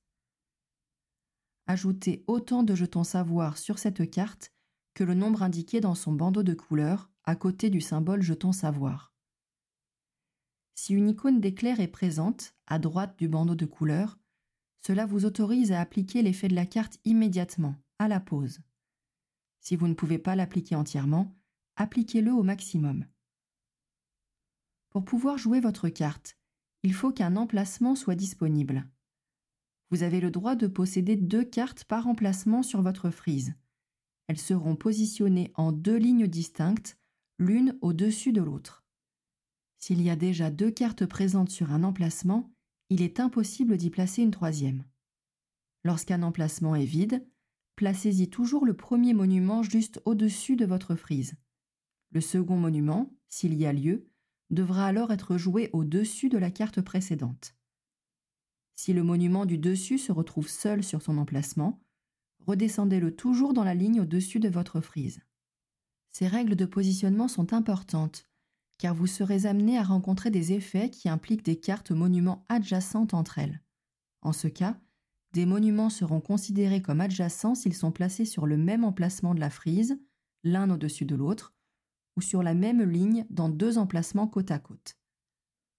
Ajoutez 1.69 2.23
autant 2.29 2.63
de 2.63 2.75
jetons 2.75 3.05
savoir 3.05 3.59
sur 3.59 3.79
cette 3.79 4.09
carte 4.09 4.53
que 4.95 5.03
le 5.03 5.15
nombre 5.15 5.43
indiqué 5.43 5.81
dans 5.81 5.95
son 5.95 6.13
bandeau 6.13 6.43
de 6.43 6.55
couleurs 6.55 7.11
à 7.25 7.35
côté 7.35 7.71
du 7.71 7.81
symbole 7.81 8.23
jeton 8.23 8.53
savoir. 8.53 9.13
Si 10.77 10.95
une 10.95 11.09
icône 11.09 11.41
d'éclair 11.41 11.81
est 11.81 11.89
présente, 11.89 12.55
à 12.67 12.79
droite 12.79 13.19
du 13.19 13.29
bandeau 13.29 13.55
de 13.55 13.67
couleurs, 13.67 14.19
cela 14.87 15.07
vous 15.07 15.25
autorise 15.25 15.73
à 15.73 15.81
appliquer 15.81 16.23
l'effet 16.23 16.47
de 16.47 16.55
la 16.55 16.67
carte 16.67 17.01
immédiatement, 17.05 17.75
à 17.99 18.07
la 18.07 18.21
pause. 18.21 18.61
Si 19.61 19.75
vous 19.75 19.89
ne 19.89 19.95
pouvez 19.95 20.19
pas 20.19 20.37
l'appliquer 20.37 20.77
entièrement, 20.77 21.35
appliquez-le 21.75 22.33
au 22.33 22.45
maximum. 22.45 23.05
Pour 24.91 25.05
pouvoir 25.05 25.39
jouer 25.39 25.61
votre 25.61 25.89
carte, 25.89 26.39
il 26.85 26.95
faut 26.95 27.11
qu'un 27.11 27.35
emplacement 27.35 27.97
soit 27.97 28.15
disponible. 28.15 28.89
Vous 29.91 30.03
avez 30.03 30.21
le 30.21 30.31
droit 30.31 30.57
de 30.57 30.67
posséder 30.67 31.17
deux 31.17 31.45
cartes 31.45 31.85
par 31.85 32.07
emplacement 32.07 32.63
sur 32.63 32.83
votre 32.83 33.11
frise. 33.11 33.55
Elles 34.27 34.39
seront 34.39 34.75
positionnées 34.75 35.53
en 35.55 35.71
deux 35.73 35.97
lignes 35.97 36.27
distinctes 36.27 36.99
l'une 37.39 37.79
au-dessus 37.81 38.33
de 38.33 38.43
l'autre. 38.43 38.85
S'il 39.79 40.03
y 40.03 40.11
a 40.11 40.17
déjà 40.17 40.51
deux 40.51 40.71
cartes 40.71 41.07
présentes 41.07 41.51
sur 41.51 41.73
un 41.73 41.85
emplacement, 41.85 42.51
il 42.91 43.03
est 43.03 43.21
impossible 43.21 43.77
d'y 43.77 43.91
placer 43.91 44.23
une 44.23 44.31
troisième. 44.31 44.85
Lorsqu'un 45.85 46.23
emplacement 46.23 46.75
est 46.75 46.85
vide, 46.85 47.25
placez-y 47.77 48.29
toujours 48.29 48.65
le 48.65 48.75
premier 48.75 49.15
monument 49.15 49.63
juste 49.63 50.01
au-dessus 50.05 50.57
de 50.57 50.65
votre 50.65 50.97
frise. 50.97 51.35
Le 52.11 52.21
second 52.21 52.57
monument, 52.57 53.13
s'il 53.29 53.55
y 53.55 53.67
a 53.67 53.73
lieu, 53.73 54.09
devra 54.51 54.87
alors 54.87 55.13
être 55.13 55.37
joué 55.37 55.71
au-dessus 55.73 56.29
de 56.29 56.39
la 56.39 56.51
carte 56.51 56.81
précédente. 56.81 57.55
Si 58.77 58.93
le 58.93 59.03
monument 59.03 59.47
du 59.47 59.59
dessus 59.59 59.99
se 59.99 60.13
retrouve 60.13 60.49
seul 60.49 60.85
sur 60.85 61.03
son 61.03 61.17
emplacement, 61.19 61.83
redescendez-le 62.47 63.17
toujours 63.17 63.55
dans 63.55 63.65
la 63.65 63.75
ligne 63.75 64.03
au-dessus 64.03 64.39
de 64.39 64.51
votre 64.51 64.81
frise. 64.81 65.21
Ces 66.13 66.29
règles 66.29 66.57
de 66.57 66.67
positionnement 66.67 67.27
sont 67.27 67.53
importantes, 67.53 68.29
car 68.79 68.95
vous 68.95 69.07
serez 69.07 69.47
amené 69.47 69.79
à 69.79 69.83
rencontrer 69.83 70.31
des 70.31 70.53
effets 70.53 70.91
qui 70.91 71.09
impliquent 71.09 71.45
des 71.45 71.59
cartes 71.59 71.91
monuments 71.91 72.45
adjacentes 72.49 73.15
entre 73.15 73.39
elles. 73.39 73.63
En 74.21 74.33
ce 74.33 74.47
cas, 74.47 74.79
des 75.33 75.47
monuments 75.47 75.91
seront 75.91 76.21
considérés 76.21 76.83
comme 76.83 77.01
adjacents 77.01 77.55
s'ils 77.55 77.75
sont 77.75 77.93
placés 77.93 78.25
sur 78.27 78.47
le 78.47 78.57
même 78.57 78.85
emplacement 78.85 79.35
de 79.35 79.41
la 79.41 79.51
frise, 79.51 79.99
l'un 80.45 80.71
au-dessus 80.71 81.07
de 81.07 81.15
l'autre, 81.15 81.55
ou 82.17 82.21
sur 82.21 82.43
la 82.43 82.55
même 82.55 82.83
ligne 82.83 83.27
dans 83.31 83.49
deux 83.49 83.79
emplacements 83.79 84.29
côte 84.29 84.51
à 84.51 84.59
côte. 84.59 84.99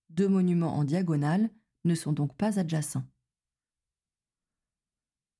Deux 0.09 0.27
monuments 0.27 0.75
en 0.75 0.83
diagonale 0.83 1.49
ne 1.85 1.95
sont 1.95 2.13
donc 2.13 2.35
pas 2.35 2.59
adjacents. 2.59 3.05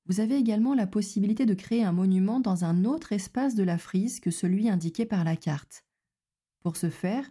Vous 0.05 0.21
avez 0.21 0.37
également 0.37 0.73
la 0.73 0.87
possibilité 0.87 1.45
de 1.45 1.53
créer 1.53 1.83
un 1.83 1.91
monument 1.91 2.39
dans 2.39 2.63
un 2.63 2.85
autre 2.85 3.11
espace 3.11 3.55
de 3.55 3.63
la 3.63 3.77
frise 3.77 4.21
que 4.21 4.31
celui 4.31 4.69
indiqué 4.69 5.05
par 5.05 5.25
la 5.25 5.35
carte. 5.35 5.85
Pour 6.61 6.77
ce 6.77 6.89
faire, 6.89 7.29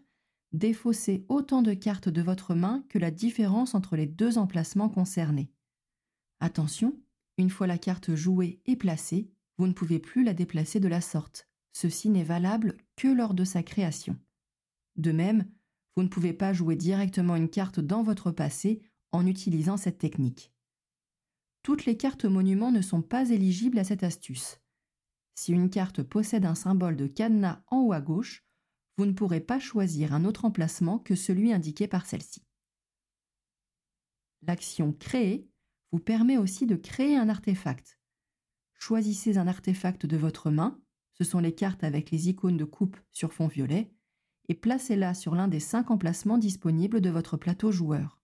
défaussez 0.53 1.25
autant 1.29 1.63
de 1.63 1.73
cartes 1.73 2.11
de 2.11 2.21
votre 2.21 2.55
main 2.55 2.85
que 2.91 2.99
la 2.99 3.11
différence 3.11 3.75
entre 3.75 3.97
les 3.97 4.07
deux 4.07 4.37
emplacements 4.37 4.91
concernés. 4.91 5.51
Attention, 6.39 7.01
une 7.39 7.51
fois 7.51 7.67
la 7.67 7.79
carte 7.79 8.15
jouée 8.15 8.61
et 8.67 8.77
placée, 8.77 9.31
vous 9.57 9.67
ne 9.67 9.73
pouvez 9.73 9.99
plus 9.99 10.23
la 10.23 10.35
déplacer 10.35 10.79
de 10.79 10.89
la 10.89 11.01
sorte. 11.01 11.49
Ceci 11.73 12.11
n'est 12.11 12.25
valable 12.25 12.77
que 12.97 13.09
lors 13.09 13.33
de 13.33 13.45
sa 13.45 13.63
création. 13.63 14.19
De 14.97 15.13
même, 15.13 15.47
vous 15.97 16.03
ne 16.03 16.09
pouvez 16.09 16.35
pas 16.35 16.53
jouer 16.53 16.77
directement 16.77 17.37
une 17.37 17.49
carte 17.49 17.81
dans 17.81 18.03
votre 18.03 18.31
passé 18.31 18.83
en 19.17 19.27
utilisant 19.27 19.77
cette 19.77 19.99
technique 19.99 20.53
toutes 21.67 21.85
les 21.85 21.97
cartes 21.97 22.27
monuments 22.27 22.71
ne 22.71 22.81
sont 22.81 23.03
pas 23.03 23.29
éligibles 23.31 23.81
à 23.81 23.83
cette 23.83 24.05
astuce. 24.05 24.61
Si 25.35 25.51
une 25.51 25.69
carte 25.69 26.01
possède 26.05 26.47
un 26.47 26.55
symbole 26.55 26.95
de 26.95 27.09
cadenas 27.09 27.61
en 27.67 27.81
haut 27.81 27.93
à 27.93 28.01
gauche, 28.01 28.47
vous 28.97 29.05
ne 29.05 29.13
pourrez 29.13 29.41
pas 29.41 29.59
choisir 29.59 30.15
un 30.15 30.25
autre 30.25 30.45
emplacement 30.45 31.01
que 31.01 31.17
celui 31.17 31.53
indiqué 31.53 31.89
par 31.89 32.07
celle-ci. 32.07 32.45
L'action 34.43 34.93
Créer 34.93 35.51
vous 35.91 35.99
permet 35.99 36.39
aussi 36.39 36.67
de 36.67 36.77
créer 36.77 37.17
un 37.17 37.29
artefact. 37.29 37.99
Choisissez 38.75 39.37
un 39.37 39.49
artefact 39.49 40.07
de 40.07 40.17
votre 40.17 40.53
main, 40.53 40.81
ce 41.15 41.25
sont 41.25 41.41
les 41.41 41.57
cartes 41.57 41.83
avec 41.83 42.13
les 42.13 42.29
icônes 42.29 42.59
de 42.59 42.65
coupe 42.65 42.97
sur 43.11 43.33
fond 43.33 43.49
violet, 43.49 43.91
et 44.49 44.55
placez-la 44.55 45.15
sur 45.15 45.35
l'un 45.35 45.49
des 45.49 45.59
cinq 45.59 45.91
emplacements 45.91 46.39
disponibles 46.39 47.01
de 47.01 47.11
votre 47.11 47.37
plateau 47.37 47.73
joueur. 47.73 48.16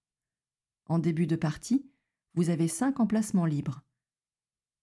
En 0.87 0.99
début 0.99 1.27
de 1.27 1.37
partie, 1.37 1.87
vous 2.35 2.51
avez 2.51 2.69
cinq 2.69 3.01
emplacements 3.01 3.47
libres. 3.47 3.83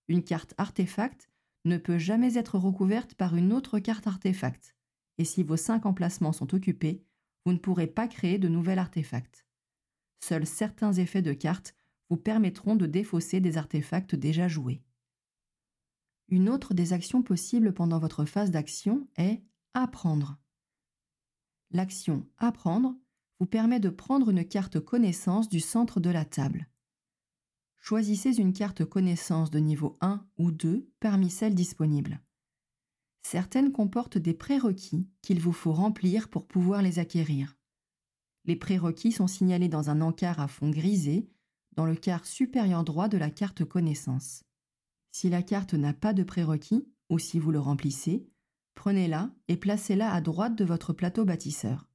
Une 0.07 0.23
carte 0.23 0.53
artefact 0.57 1.29
ne 1.65 1.77
peut 1.77 1.97
jamais 1.97 2.37
être 2.37 2.57
recouverte 2.57 3.15
par 3.15 3.35
une 3.35 3.53
autre 3.53 3.79
carte 3.79 4.07
artefact, 4.07 4.75
et 5.17 5.25
si 5.25 5.43
vos 5.43 5.57
cinq 5.57 5.85
emplacements 5.85 6.33
sont 6.33 6.55
occupés, 6.55 7.03
vous 7.45 7.53
ne 7.53 7.57
pourrez 7.57 7.87
pas 7.87 8.07
créer 8.07 8.37
de 8.37 8.47
nouvel 8.47 8.79
artefact. 8.79 9.45
Seuls 10.23 10.45
certains 10.45 10.93
effets 10.93 11.21
de 11.21 11.33
cartes 11.33 11.75
vous 12.09 12.17
permettront 12.17 12.75
de 12.75 12.85
défausser 12.85 13.39
des 13.39 13.57
artefacts 13.57 14.15
déjà 14.15 14.47
joués. 14.47 14.83
Une 16.27 16.49
autre 16.49 16.73
des 16.73 16.93
actions 16.93 17.23
possibles 17.23 17.73
pendant 17.73 17.99
votre 17.99 18.25
phase 18.25 18.51
d'action 18.51 19.07
est 19.17 19.43
apprendre. 19.73 20.37
L'action 21.71 22.27
apprendre 22.37 22.95
vous 23.39 23.45
permet 23.45 23.79
de 23.79 23.89
prendre 23.89 24.29
une 24.29 24.45
carte 24.45 24.79
connaissance 24.79 25.49
du 25.49 25.59
centre 25.59 25.99
de 25.99 26.09
la 26.09 26.25
table. 26.25 26.67
Choisissez 27.77 28.37
une 28.37 28.53
carte 28.53 28.83
connaissance 28.83 29.49
de 29.49 29.59
niveau 29.59 29.95
1 30.01 30.25
ou 30.37 30.51
2 30.51 30.89
parmi 30.99 31.29
celles 31.29 31.55
disponibles. 31.55 32.21
Certaines 33.21 33.71
comportent 33.71 34.17
des 34.17 34.33
prérequis 34.33 35.07
qu'il 35.21 35.39
vous 35.39 35.53
faut 35.53 35.71
remplir 35.71 36.29
pour 36.29 36.47
pouvoir 36.47 36.81
les 36.81 36.99
acquérir. 36.99 37.57
Les 38.45 38.55
prérequis 38.55 39.11
sont 39.11 39.27
signalés 39.27 39.69
dans 39.69 39.89
un 39.89 40.01
encart 40.01 40.39
à 40.39 40.47
fond 40.47 40.69
grisé 40.69 41.29
dans 41.75 41.85
le 41.85 41.95
quart 41.95 42.25
supérieur 42.25 42.83
droit 42.83 43.07
de 43.07 43.17
la 43.17 43.29
carte 43.29 43.63
connaissance. 43.63 44.43
Si 45.11 45.29
la 45.29 45.43
carte 45.43 45.73
n'a 45.73 45.93
pas 45.93 46.13
de 46.13 46.23
prérequis, 46.23 46.87
ou 47.09 47.19
si 47.19 47.39
vous 47.39 47.51
le 47.51 47.59
remplissez, 47.59 48.27
prenez-la 48.75 49.31
et 49.47 49.57
placez-la 49.57 50.11
à 50.11 50.21
droite 50.21 50.55
de 50.55 50.65
votre 50.65 50.93
plateau 50.93 51.25
bâtisseur. 51.25 51.88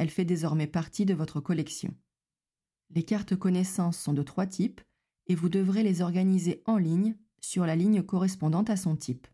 Elle 0.00 0.08
fait 0.08 0.24
désormais 0.24 0.66
partie 0.66 1.04
de 1.04 1.12
votre 1.12 1.40
collection. 1.40 1.94
Les 2.88 3.02
cartes 3.02 3.36
connaissances 3.36 3.98
sont 3.98 4.14
de 4.14 4.22
trois 4.22 4.46
types 4.46 4.80
et 5.26 5.34
vous 5.34 5.50
devrez 5.50 5.82
les 5.82 6.00
organiser 6.00 6.62
en 6.64 6.78
ligne 6.78 7.18
sur 7.42 7.66
la 7.66 7.76
ligne 7.76 8.02
correspondante 8.02 8.70
à 8.70 8.78
son 8.78 8.96
type. 8.96 9.26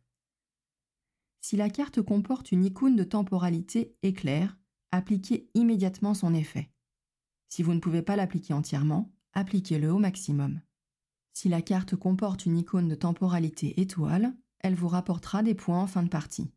Si 1.40 1.56
la 1.56 1.70
carte 1.70 2.02
comporte 2.02 2.50
une 2.50 2.64
icône 2.64 2.96
de 2.96 3.04
temporalité 3.04 3.94
éclair, 4.02 4.58
appliquez 4.90 5.48
immédiatement 5.54 6.14
son 6.14 6.34
effet. 6.34 6.68
Si 7.48 7.62
vous 7.62 7.72
ne 7.72 7.78
pouvez 7.78 8.02
pas 8.02 8.16
l'appliquer 8.16 8.52
entièrement, 8.52 9.14
appliquez-le 9.34 9.92
au 9.92 9.98
maximum. 9.98 10.60
Si 11.32 11.48
la 11.48 11.62
carte 11.62 11.94
comporte 11.94 12.44
une 12.44 12.58
icône 12.58 12.88
de 12.88 12.96
temporalité 12.96 13.80
étoile, 13.80 14.36
elle 14.58 14.74
vous 14.74 14.88
rapportera 14.88 15.44
des 15.44 15.54
points 15.54 15.80
en 15.80 15.86
fin 15.86 16.02
de 16.02 16.08
partie. 16.08 16.50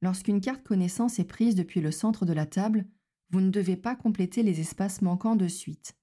Lorsqu'une 0.00 0.40
carte 0.40 0.62
connaissance 0.62 1.18
est 1.18 1.24
prise 1.24 1.54
depuis 1.54 1.80
le 1.80 1.90
centre 1.90 2.24
de 2.24 2.32
la 2.32 2.46
table, 2.46 2.86
vous 3.30 3.40
ne 3.40 3.50
devez 3.50 3.76
pas 3.76 3.96
compléter 3.96 4.42
les 4.42 4.60
espaces 4.60 5.02
manquants 5.02 5.36
de 5.36 5.48
suite. 5.48 5.96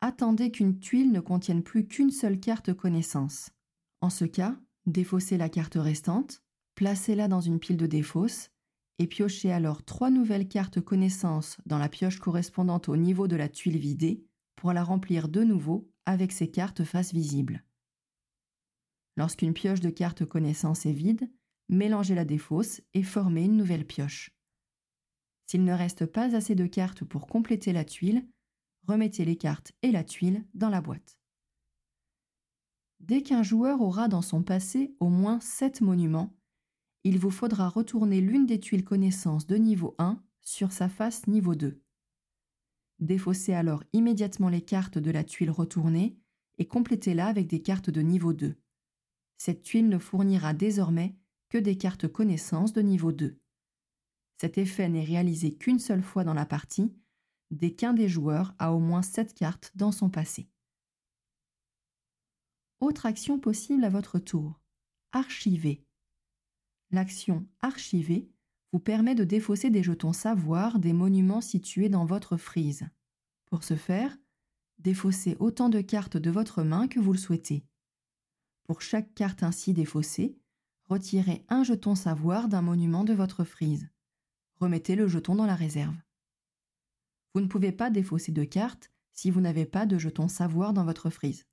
Attendez 0.00 0.50
qu'une 0.50 0.78
tuile 0.78 1.12
ne 1.12 1.20
contienne 1.20 1.62
plus 1.62 1.86
qu'une 1.86 2.10
seule 2.10 2.40
carte 2.40 2.74
connaissance. 2.74 3.50
En 4.00 4.10
ce 4.10 4.24
cas, 4.24 4.56
défaussez 4.86 5.38
la 5.38 5.48
carte 5.48 5.76
restante, 5.76 6.42
placez-la 6.74 7.28
dans 7.28 7.40
une 7.40 7.58
pile 7.58 7.76
de 7.76 7.86
défausse 7.86 8.50
et 8.98 9.06
piochez 9.06 9.52
alors 9.52 9.84
trois 9.84 10.10
nouvelles 10.10 10.48
cartes 10.48 10.80
connaissance 10.80 11.56
dans 11.66 11.78
la 11.78 11.88
pioche 11.88 12.18
correspondante 12.18 12.88
au 12.88 12.96
niveau 12.96 13.28
de 13.28 13.36
la 13.36 13.48
tuile 13.48 13.78
vidée 13.78 14.24
pour 14.56 14.72
la 14.72 14.84
remplir 14.84 15.28
de 15.28 15.42
nouveau 15.42 15.90
avec 16.04 16.32
ces 16.32 16.50
cartes 16.50 16.84
face 16.84 17.12
visible. 17.12 17.64
Lorsqu'une 19.16 19.54
pioche 19.54 19.80
de 19.80 19.90
cartes 19.90 20.24
connaissance 20.24 20.86
est 20.86 20.92
vide, 20.92 21.30
mélangez 21.72 22.14
la 22.14 22.24
défausse 22.24 22.80
et 22.94 23.02
formez 23.02 23.44
une 23.44 23.56
nouvelle 23.56 23.86
pioche. 23.86 24.30
S'il 25.46 25.64
ne 25.64 25.72
reste 25.72 26.06
pas 26.06 26.36
assez 26.36 26.54
de 26.54 26.66
cartes 26.66 27.04
pour 27.04 27.26
compléter 27.26 27.72
la 27.72 27.84
tuile, 27.84 28.26
remettez 28.86 29.24
les 29.24 29.36
cartes 29.36 29.72
et 29.82 29.90
la 29.90 30.04
tuile 30.04 30.44
dans 30.54 30.68
la 30.68 30.80
boîte. 30.80 31.18
Dès 33.00 33.22
qu'un 33.22 33.42
joueur 33.42 33.80
aura 33.80 34.06
dans 34.06 34.22
son 34.22 34.42
passé 34.42 34.94
au 35.00 35.08
moins 35.08 35.40
7 35.40 35.80
monuments, 35.80 36.36
il 37.04 37.18
vous 37.18 37.30
faudra 37.30 37.68
retourner 37.68 38.20
l'une 38.20 38.46
des 38.46 38.60
tuiles 38.60 38.84
connaissances 38.84 39.46
de 39.46 39.56
niveau 39.56 39.96
1 39.98 40.22
sur 40.40 40.70
sa 40.70 40.88
face 40.88 41.26
niveau 41.26 41.56
2. 41.56 41.82
Défaussez 43.00 43.54
alors 43.54 43.82
immédiatement 43.92 44.48
les 44.48 44.62
cartes 44.62 44.98
de 44.98 45.10
la 45.10 45.24
tuile 45.24 45.50
retournée 45.50 46.16
et 46.58 46.66
complétez-la 46.66 47.26
avec 47.26 47.48
des 47.48 47.60
cartes 47.60 47.90
de 47.90 48.02
niveau 48.02 48.32
2. 48.32 48.54
Cette 49.36 49.62
tuile 49.64 49.88
ne 49.88 49.98
fournira 49.98 50.54
désormais 50.54 51.16
que 51.52 51.58
des 51.58 51.76
cartes 51.76 52.08
connaissances 52.08 52.72
de 52.72 52.80
niveau 52.80 53.12
2. 53.12 53.38
Cet 54.40 54.56
effet 54.56 54.88
n'est 54.88 55.04
réalisé 55.04 55.54
qu'une 55.54 55.78
seule 55.78 56.02
fois 56.02 56.24
dans 56.24 56.32
la 56.32 56.46
partie, 56.46 56.96
dès 57.50 57.74
qu'un 57.74 57.92
des 57.92 58.08
joueurs 58.08 58.54
a 58.58 58.72
au 58.72 58.78
moins 58.78 59.02
7 59.02 59.34
cartes 59.34 59.70
dans 59.74 59.92
son 59.92 60.08
passé. 60.08 60.48
Autre 62.80 63.04
action 63.04 63.38
possible 63.38 63.84
à 63.84 63.90
votre 63.90 64.18
tour. 64.18 64.62
Archiver. 65.12 65.84
L'action 66.90 67.46
Archiver 67.60 68.30
vous 68.72 68.80
permet 68.80 69.14
de 69.14 69.24
défausser 69.24 69.68
des 69.68 69.82
jetons 69.82 70.14
savoir 70.14 70.78
des 70.78 70.94
monuments 70.94 71.42
situés 71.42 71.90
dans 71.90 72.06
votre 72.06 72.38
frise. 72.38 72.88
Pour 73.44 73.62
ce 73.62 73.76
faire, 73.76 74.16
défaussez 74.78 75.36
autant 75.38 75.68
de 75.68 75.82
cartes 75.82 76.16
de 76.16 76.30
votre 76.30 76.62
main 76.62 76.88
que 76.88 76.98
vous 76.98 77.12
le 77.12 77.18
souhaitez. 77.18 77.66
Pour 78.64 78.80
chaque 78.80 79.14
carte 79.14 79.42
ainsi 79.42 79.74
défaussée, 79.74 80.38
retirez 80.92 81.42
un 81.48 81.64
jeton 81.64 81.94
savoir 81.94 82.48
d'un 82.48 82.60
monument 82.60 83.02
de 83.02 83.14
votre 83.14 83.44
frise. 83.44 83.88
Remettez 84.56 84.94
le 84.94 85.08
jeton 85.08 85.34
dans 85.34 85.46
la 85.46 85.54
réserve. 85.54 85.96
Vous 87.32 87.40
ne 87.40 87.46
pouvez 87.46 87.72
pas 87.72 87.88
défausser 87.88 88.30
de 88.30 88.44
cartes 88.44 88.90
si 89.14 89.30
vous 89.30 89.40
n'avez 89.40 89.64
pas 89.64 89.86
de 89.86 89.96
jeton 89.96 90.28
savoir 90.28 90.74
dans 90.74 90.84
votre 90.84 91.08
frise. 91.08 91.46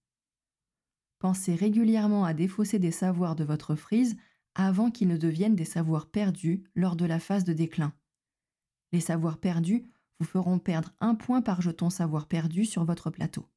Pensez 1.20 1.56
régulièrement 1.56 2.26
à 2.26 2.34
défausser 2.34 2.80
des 2.80 2.92
savoirs 2.92 3.38
de 3.38 3.46
votre 3.46 3.76
frise 3.76 4.18
avant 4.56 4.92
qu'ils 4.92 5.08
ne 5.08 5.18
deviennent 5.18 5.56
des 5.56 5.66
savoirs 5.66 6.10
perdus 6.10 6.66
lors 6.76 6.98
de 6.98 7.06
la 7.06 7.20
phase 7.20 7.46
de 7.46 7.54
déclin. 7.54 7.94
Les 8.92 9.00
savoirs 9.00 9.38
perdus 9.38 9.90
vous 10.20 10.26
feront 10.26 10.60
perdre 10.60 10.92
un 11.00 11.16
point 11.16 11.42
par 11.42 11.62
jeton 11.62 11.90
savoir 11.90 12.28
perdu 12.28 12.66
sur 12.66 12.84
votre 12.84 13.10
plateau. 13.10 13.48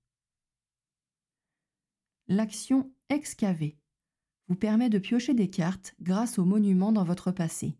L'action 2.28 2.92
excaver 3.08 3.81
vous 4.48 4.56
permet 4.56 4.90
de 4.90 4.98
piocher 4.98 5.34
des 5.34 5.50
cartes 5.50 5.94
grâce 6.00 6.38
aux 6.38 6.44
monuments 6.44 6.92
dans 6.92 7.04
votre 7.04 7.30
passé. 7.30 7.76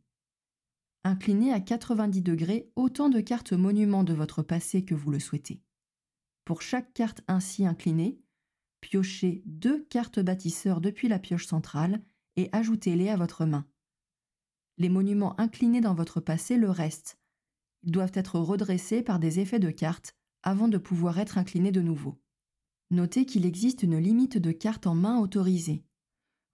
Inclinez 1.04 1.52
à 1.52 1.60
90 1.60 2.22
degrés 2.22 2.70
autant 2.76 3.08
de 3.08 3.20
cartes 3.20 3.52
monuments 3.52 4.04
de 4.04 4.14
votre 4.14 4.42
passé 4.42 4.84
que 4.84 4.94
vous 4.94 5.10
le 5.10 5.18
souhaitez. 5.18 5.60
Pour 6.44 6.62
chaque 6.62 6.92
carte 6.92 7.22
ainsi 7.28 7.66
inclinée, 7.66 8.20
piochez 8.80 9.42
deux 9.46 9.84
cartes 9.84 10.20
bâtisseurs 10.20 10.80
depuis 10.80 11.08
la 11.08 11.18
pioche 11.18 11.46
centrale 11.46 12.02
et 12.36 12.48
ajoutez-les 12.52 13.08
à 13.08 13.16
votre 13.16 13.44
main. 13.44 13.66
Les 14.78 14.88
monuments 14.88 15.38
inclinés 15.40 15.80
dans 15.80 15.94
votre 15.94 16.20
passé 16.20 16.56
le 16.56 16.70
restent. 16.70 17.18
Ils 17.82 17.92
doivent 17.92 18.12
être 18.14 18.38
redressés 18.38 19.02
par 19.02 19.18
des 19.18 19.40
effets 19.40 19.58
de 19.58 19.70
cartes 19.70 20.16
avant 20.42 20.68
de 20.68 20.78
pouvoir 20.78 21.18
être 21.18 21.38
inclinés 21.38 21.72
de 21.72 21.80
nouveau. 21.80 22.20
Notez 22.90 23.26
qu'il 23.26 23.46
existe 23.46 23.82
une 23.82 23.98
limite 23.98 24.38
de 24.38 24.52
cartes 24.52 24.86
en 24.86 24.94
main 24.94 25.18
autorisée. 25.18 25.84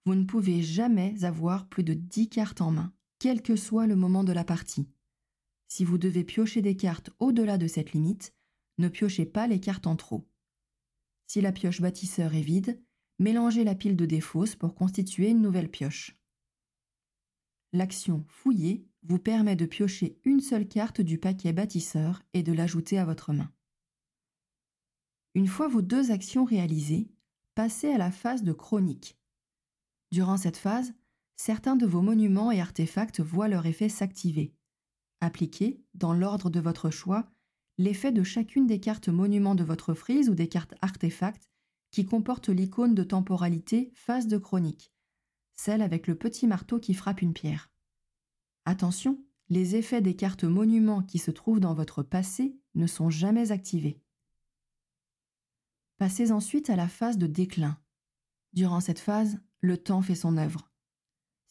Vous 0.09 0.15
ne 0.15 0.25
pouvez 0.25 0.63
jamais 0.63 1.23
avoir 1.23 1.69
plus 1.69 1.83
de 1.83 1.93
10 1.93 2.29
cartes 2.29 2.61
en 2.61 2.71
main 2.71 2.91
quel 3.19 3.43
que 3.43 3.55
soit 3.55 3.85
le 3.85 3.95
moment 3.95 4.23
de 4.23 4.33
la 4.33 4.43
partie. 4.43 4.89
Si 5.67 5.85
vous 5.85 5.99
devez 5.99 6.23
piocher 6.23 6.63
des 6.63 6.75
cartes 6.75 7.11
au-delà 7.19 7.59
de 7.59 7.67
cette 7.67 7.91
limite, 7.91 8.33
ne 8.79 8.87
piochez 8.87 9.27
pas 9.27 9.45
les 9.45 9.59
cartes 9.59 9.85
en 9.85 9.95
trop. 9.95 10.27
Si 11.27 11.41
la 11.41 11.51
pioche 11.51 11.79
bâtisseur 11.79 12.33
est 12.33 12.41
vide, 12.41 12.81
mélangez 13.19 13.63
la 13.63 13.75
pile 13.75 13.95
de 13.95 14.07
défausse 14.07 14.55
pour 14.55 14.73
constituer 14.73 15.29
une 15.29 15.43
nouvelle 15.43 15.69
pioche. 15.69 16.17
L'action 17.71 18.25
fouiller 18.29 18.87
vous 19.03 19.19
permet 19.19 19.55
de 19.55 19.67
piocher 19.67 20.19
une 20.25 20.39
seule 20.39 20.67
carte 20.67 21.01
du 21.01 21.19
paquet 21.19 21.53
bâtisseur 21.53 22.23
et 22.33 22.41
de 22.41 22.51
l'ajouter 22.51 22.97
à 22.97 23.05
votre 23.05 23.31
main. 23.31 23.53
Une 25.35 25.45
fois 25.45 25.67
vos 25.67 25.83
deux 25.83 26.09
actions 26.09 26.45
réalisées, 26.45 27.11
passez 27.53 27.89
à 27.89 27.99
la 27.99 28.09
phase 28.09 28.41
de 28.41 28.53
chronique. 28.53 29.18
Durant 30.11 30.37
cette 30.37 30.57
phase, 30.57 30.93
certains 31.35 31.75
de 31.75 31.85
vos 31.85 32.01
monuments 32.01 32.51
et 32.51 32.61
artefacts 32.61 33.19
voient 33.19 33.47
leur 33.47 33.65
effet 33.65 33.89
s'activer. 33.89 34.53
Appliquez, 35.21 35.83
dans 35.93 36.13
l'ordre 36.13 36.49
de 36.49 36.59
votre 36.59 36.89
choix, 36.89 37.29
l'effet 37.77 38.11
de 38.11 38.23
chacune 38.23 38.67
des 38.67 38.79
cartes 38.79 39.09
monuments 39.09 39.55
de 39.55 39.63
votre 39.63 39.93
frise 39.93 40.29
ou 40.29 40.35
des 40.35 40.49
cartes 40.49 40.75
artefacts 40.81 41.49
qui 41.91 42.05
comportent 42.05 42.49
l'icône 42.49 42.95
de 42.95 43.03
temporalité 43.03 43.91
phase 43.95 44.27
de 44.27 44.37
chronique, 44.37 44.91
celle 45.55 45.81
avec 45.81 46.07
le 46.07 46.15
petit 46.15 46.47
marteau 46.47 46.79
qui 46.79 46.93
frappe 46.93 47.21
une 47.21 47.33
pierre. 47.33 47.71
Attention, 48.65 49.23
les 49.49 49.75
effets 49.75 50.01
des 50.01 50.15
cartes 50.15 50.43
monuments 50.43 51.01
qui 51.01 51.17
se 51.17 51.31
trouvent 51.31 51.59
dans 51.59 51.73
votre 51.73 52.03
passé 52.03 52.59
ne 52.75 52.85
sont 52.85 53.09
jamais 53.09 53.51
activés. 53.51 54.01
Passez 55.97 56.31
ensuite 56.31 56.69
à 56.69 56.75
la 56.75 56.87
phase 56.87 57.17
de 57.17 57.27
déclin. 57.27 57.77
Durant 58.53 58.79
cette 58.79 58.99
phase, 58.99 59.39
le 59.61 59.77
temps 59.77 60.01
fait 60.01 60.15
son 60.15 60.37
œuvre. 60.37 60.69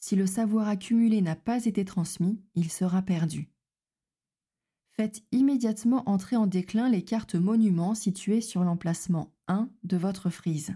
Si 0.01 0.17
le 0.17 0.27
savoir 0.27 0.69
accumulé 0.69 1.21
n'a 1.23 1.37
pas 1.37 1.65
été 1.65 1.85
transmis, 1.85 2.41
il 2.55 2.71
sera 2.71 3.03
perdu. 3.03 3.51
Faites 4.91 5.23
immédiatement 5.33 6.09
entrer 6.09 6.37
en 6.37 6.47
déclin 6.47 6.89
les 6.89 7.05
cartes 7.05 7.35
monuments 7.35 7.95
situées 7.95 8.41
sur 8.41 8.65
l'emplacement 8.65 9.33
1 9.47 9.71
de 9.85 9.97
votre 9.97 10.31
frise. 10.31 10.75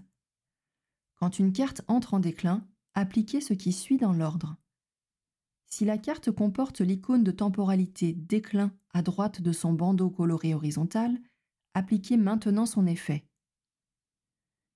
Quand 1.17 1.39
une 1.39 1.53
carte 1.53 1.83
entre 1.89 2.15
en 2.15 2.21
déclin, 2.21 2.67
appliquez 2.95 3.41
ce 3.41 3.55
qui 3.55 3.73
suit 3.73 3.97
dans 3.97 4.13
l'ordre. 4.13 4.57
Si 5.67 5.85
la 5.85 5.99
carte 5.99 6.31
comporte 6.31 6.81
l'icône 6.81 7.25
de 7.25 7.31
temporalité 7.31 8.13
déclin 8.13 8.73
à 8.93 9.03
droite 9.03 9.41
de 9.41 9.53
son 9.53 9.73
bandeau 9.73 10.11
coloré 10.11 10.55
horizontal, 10.55 11.19
appliquez 11.75 12.17
maintenant 12.17 12.67
son 12.67 12.87
effet. 12.87 13.25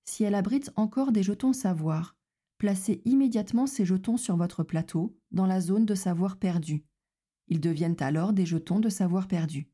Si 0.05 0.25
elle 0.25 0.35
abrite 0.35 0.73
encore 0.77 1.13
des 1.13 1.23
jetons 1.23 1.53
savoir, 1.53 2.16
placez 2.59 3.03
immédiatement 3.05 3.67
ces 3.67 3.85
jetons 3.85 4.17
sur 4.17 4.37
votre 4.37 4.63
plateau 4.63 5.19
dans 5.31 5.47
la 5.47 5.61
zone 5.61 5.87
de 5.87 5.95
savoir 5.95 6.39
perdu. 6.39 6.85
Ils 7.49 7.61
deviennent 7.61 7.97
alors 8.01 8.33
des 8.33 8.47
jetons 8.47 8.81
de 8.81 8.89
savoir 8.89 9.29
perdu. 9.29 9.71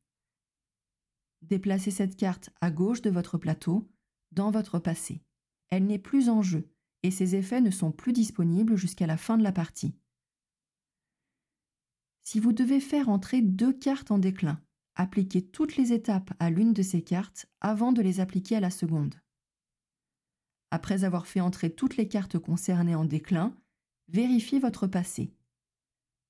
Déplacez 1.43 1.91
cette 1.91 2.17
carte 2.17 2.51
à 2.61 2.71
gauche 2.71 3.03
de 3.03 3.11
votre 3.11 3.39
plateau, 3.39 3.91
dans 4.31 4.51
votre 4.51 4.79
passé. 4.79 5.23
Elle 5.71 5.87
n'est 5.87 5.99
plus 5.99 6.29
en 6.29 6.43
jeu 6.43 6.71
et 7.03 7.11
ses 7.11 7.35
effets 7.35 7.61
ne 7.61 7.71
sont 7.71 7.93
plus 7.93 8.13
disponibles 8.13 8.77
jusqu'à 8.77 9.07
la 9.07 9.17
fin 9.17 9.37
de 9.37 9.43
la 9.43 9.53
partie. 9.53 9.97
Si 12.23 12.39
vous 12.39 12.53
devez 12.53 12.79
faire 12.79 13.09
entrer 13.09 13.43
deux 13.43 13.73
cartes 13.73 14.11
en 14.11 14.19
déclin, 14.19 14.61
appliquez 14.95 15.43
toutes 15.43 15.77
les 15.77 15.93
étapes 15.93 16.33
à 16.39 16.51
l'une 16.51 16.73
de 16.73 16.83
ces 16.83 17.03
cartes 17.03 17.47
avant 17.61 17.93
de 17.93 18.03
les 18.03 18.21
appliquer 18.21 18.57
à 18.57 18.61
la 18.61 18.71
seconde. 18.71 19.17
Après 20.73 21.05
avoir 21.05 21.27
fait 21.27 21.41
entrer 21.41 21.71
toutes 21.71 21.99
les 21.99 22.09
cartes 22.09 22.39
concernées 22.39 22.95
en 22.95 23.05
déclin, 23.05 23.55
vérifiez 24.09 24.59
votre 24.59 24.87
passé. 24.87 25.31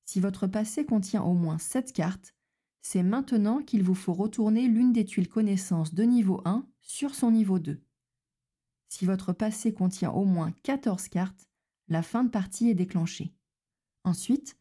Si 0.05 0.19
votre 0.19 0.49
passé 0.49 0.85
contient 0.85 1.23
au 1.23 1.33
moins 1.33 1.59
7 1.59 1.93
cartes, 1.93 2.35
c'est 2.81 3.05
maintenant 3.05 3.63
qu'il 3.63 3.85
vous 3.85 3.95
faut 3.95 4.13
retourner 4.13 4.67
l'une 4.67 4.93
des 4.93 5.05
tuiles 5.05 5.29
connaissances 5.29 5.95
de 5.95 6.03
niveau 6.03 6.43
1 6.45 6.67
sur 6.81 7.15
son 7.15 7.31
niveau 7.31 7.61
2. 7.61 7.81
Si 8.89 9.07
votre 9.07 9.33
passé 9.33 9.73
contient 9.73 10.11
au 10.11 10.25
moins 10.25 10.51
14 10.65 11.07
cartes, 11.07 11.49
la 11.87 12.03
fin 12.03 12.25
de 12.25 12.31
partie 12.31 12.69
est 12.69 12.75
déclenchée. 12.75 13.33
Ensuite, 14.03 14.59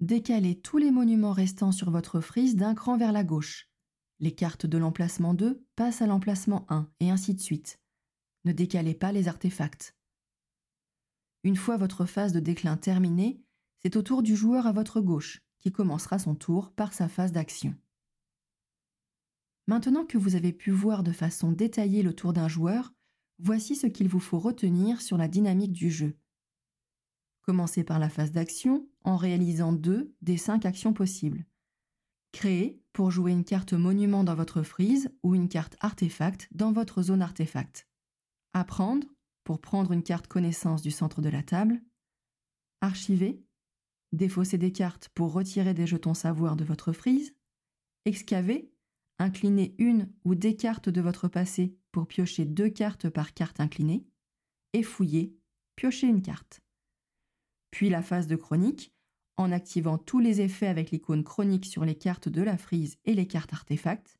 décalez 0.00 0.60
tous 0.60 0.78
les 0.78 0.90
monuments 0.90 1.30
restants 1.30 1.70
sur 1.70 1.92
votre 1.92 2.20
frise 2.20 2.56
d'un 2.56 2.74
cran 2.74 2.96
vers 2.96 3.12
la 3.12 3.22
gauche. 3.22 3.70
Les 4.18 4.34
cartes 4.34 4.66
de 4.66 4.78
l'emplacement 4.78 5.32
2 5.32 5.64
passent 5.76 6.02
à 6.02 6.08
l'emplacement 6.08 6.66
1 6.70 6.90
et 6.98 7.10
ainsi 7.12 7.34
de 7.34 7.40
suite. 7.40 7.81
Ne 8.44 8.52
décalez 8.52 8.94
pas 8.94 9.12
les 9.12 9.28
artefacts. 9.28 9.96
Une 11.44 11.56
fois 11.56 11.76
votre 11.76 12.06
phase 12.06 12.32
de 12.32 12.40
déclin 12.40 12.76
terminée, 12.76 13.40
c'est 13.82 13.96
au 13.96 14.02
tour 14.02 14.22
du 14.22 14.36
joueur 14.36 14.66
à 14.66 14.72
votre 14.72 15.00
gauche, 15.00 15.42
qui 15.58 15.72
commencera 15.72 16.18
son 16.18 16.34
tour 16.34 16.72
par 16.72 16.92
sa 16.92 17.08
phase 17.08 17.32
d'action. 17.32 17.74
Maintenant 19.68 20.04
que 20.04 20.18
vous 20.18 20.34
avez 20.34 20.52
pu 20.52 20.70
voir 20.70 21.02
de 21.02 21.12
façon 21.12 21.52
détaillée 21.52 22.02
le 22.02 22.14
tour 22.14 22.32
d'un 22.32 22.48
joueur, 22.48 22.92
voici 23.38 23.76
ce 23.76 23.86
qu'il 23.86 24.08
vous 24.08 24.20
faut 24.20 24.40
retenir 24.40 25.00
sur 25.00 25.16
la 25.16 25.28
dynamique 25.28 25.72
du 25.72 25.90
jeu. 25.90 26.16
Commencez 27.42 27.84
par 27.84 27.98
la 27.98 28.08
phase 28.08 28.32
d'action 28.32 28.88
en 29.04 29.16
réalisant 29.16 29.72
deux 29.72 30.14
des 30.20 30.36
cinq 30.36 30.64
actions 30.64 30.92
possibles. 30.92 31.44
Créer 32.32 32.82
pour 32.92 33.10
jouer 33.10 33.32
une 33.32 33.44
carte 33.44 33.72
monument 33.72 34.24
dans 34.24 34.34
votre 34.34 34.62
frise 34.62 35.12
ou 35.22 35.34
une 35.34 35.48
carte 35.48 35.76
artefact 35.80 36.48
dans 36.52 36.72
votre 36.72 37.02
zone 37.02 37.22
artefact. 37.22 37.88
Apprendre, 38.54 39.06
pour 39.44 39.60
prendre 39.60 39.92
une 39.92 40.02
carte 40.02 40.26
connaissance 40.26 40.82
du 40.82 40.90
centre 40.90 41.20
de 41.20 41.28
la 41.28 41.42
table. 41.42 41.80
Archiver, 42.80 43.42
défausser 44.12 44.58
des 44.58 44.72
cartes 44.72 45.08
pour 45.14 45.32
retirer 45.32 45.74
des 45.74 45.86
jetons 45.86 46.14
savoir 46.14 46.56
de 46.56 46.64
votre 46.64 46.92
frise. 46.92 47.34
Excaver, 48.04 48.72
incliner 49.18 49.74
une 49.78 50.12
ou 50.24 50.34
des 50.34 50.56
cartes 50.56 50.88
de 50.88 51.00
votre 51.00 51.28
passé 51.28 51.76
pour 51.92 52.06
piocher 52.06 52.44
deux 52.44 52.68
cartes 52.68 53.08
par 53.08 53.34
carte 53.34 53.60
inclinée. 53.60 54.06
Et 54.74 54.82
fouiller, 54.82 55.36
piocher 55.76 56.06
une 56.06 56.22
carte. 56.22 56.60
Puis 57.70 57.88
la 57.88 58.02
phase 58.02 58.26
de 58.26 58.36
chronique, 58.36 58.92
en 59.36 59.50
activant 59.50 59.98
tous 59.98 60.18
les 60.18 60.40
effets 60.40 60.66
avec 60.66 60.90
l'icône 60.90 61.24
chronique 61.24 61.66
sur 61.66 61.84
les 61.84 61.94
cartes 61.94 62.28
de 62.28 62.42
la 62.42 62.58
frise 62.58 62.98
et 63.04 63.14
les 63.14 63.26
cartes 63.26 63.52
artefacts. 63.52 64.18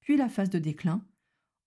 Puis 0.00 0.16
la 0.16 0.28
phase 0.28 0.50
de 0.50 0.58
déclin, 0.58 1.04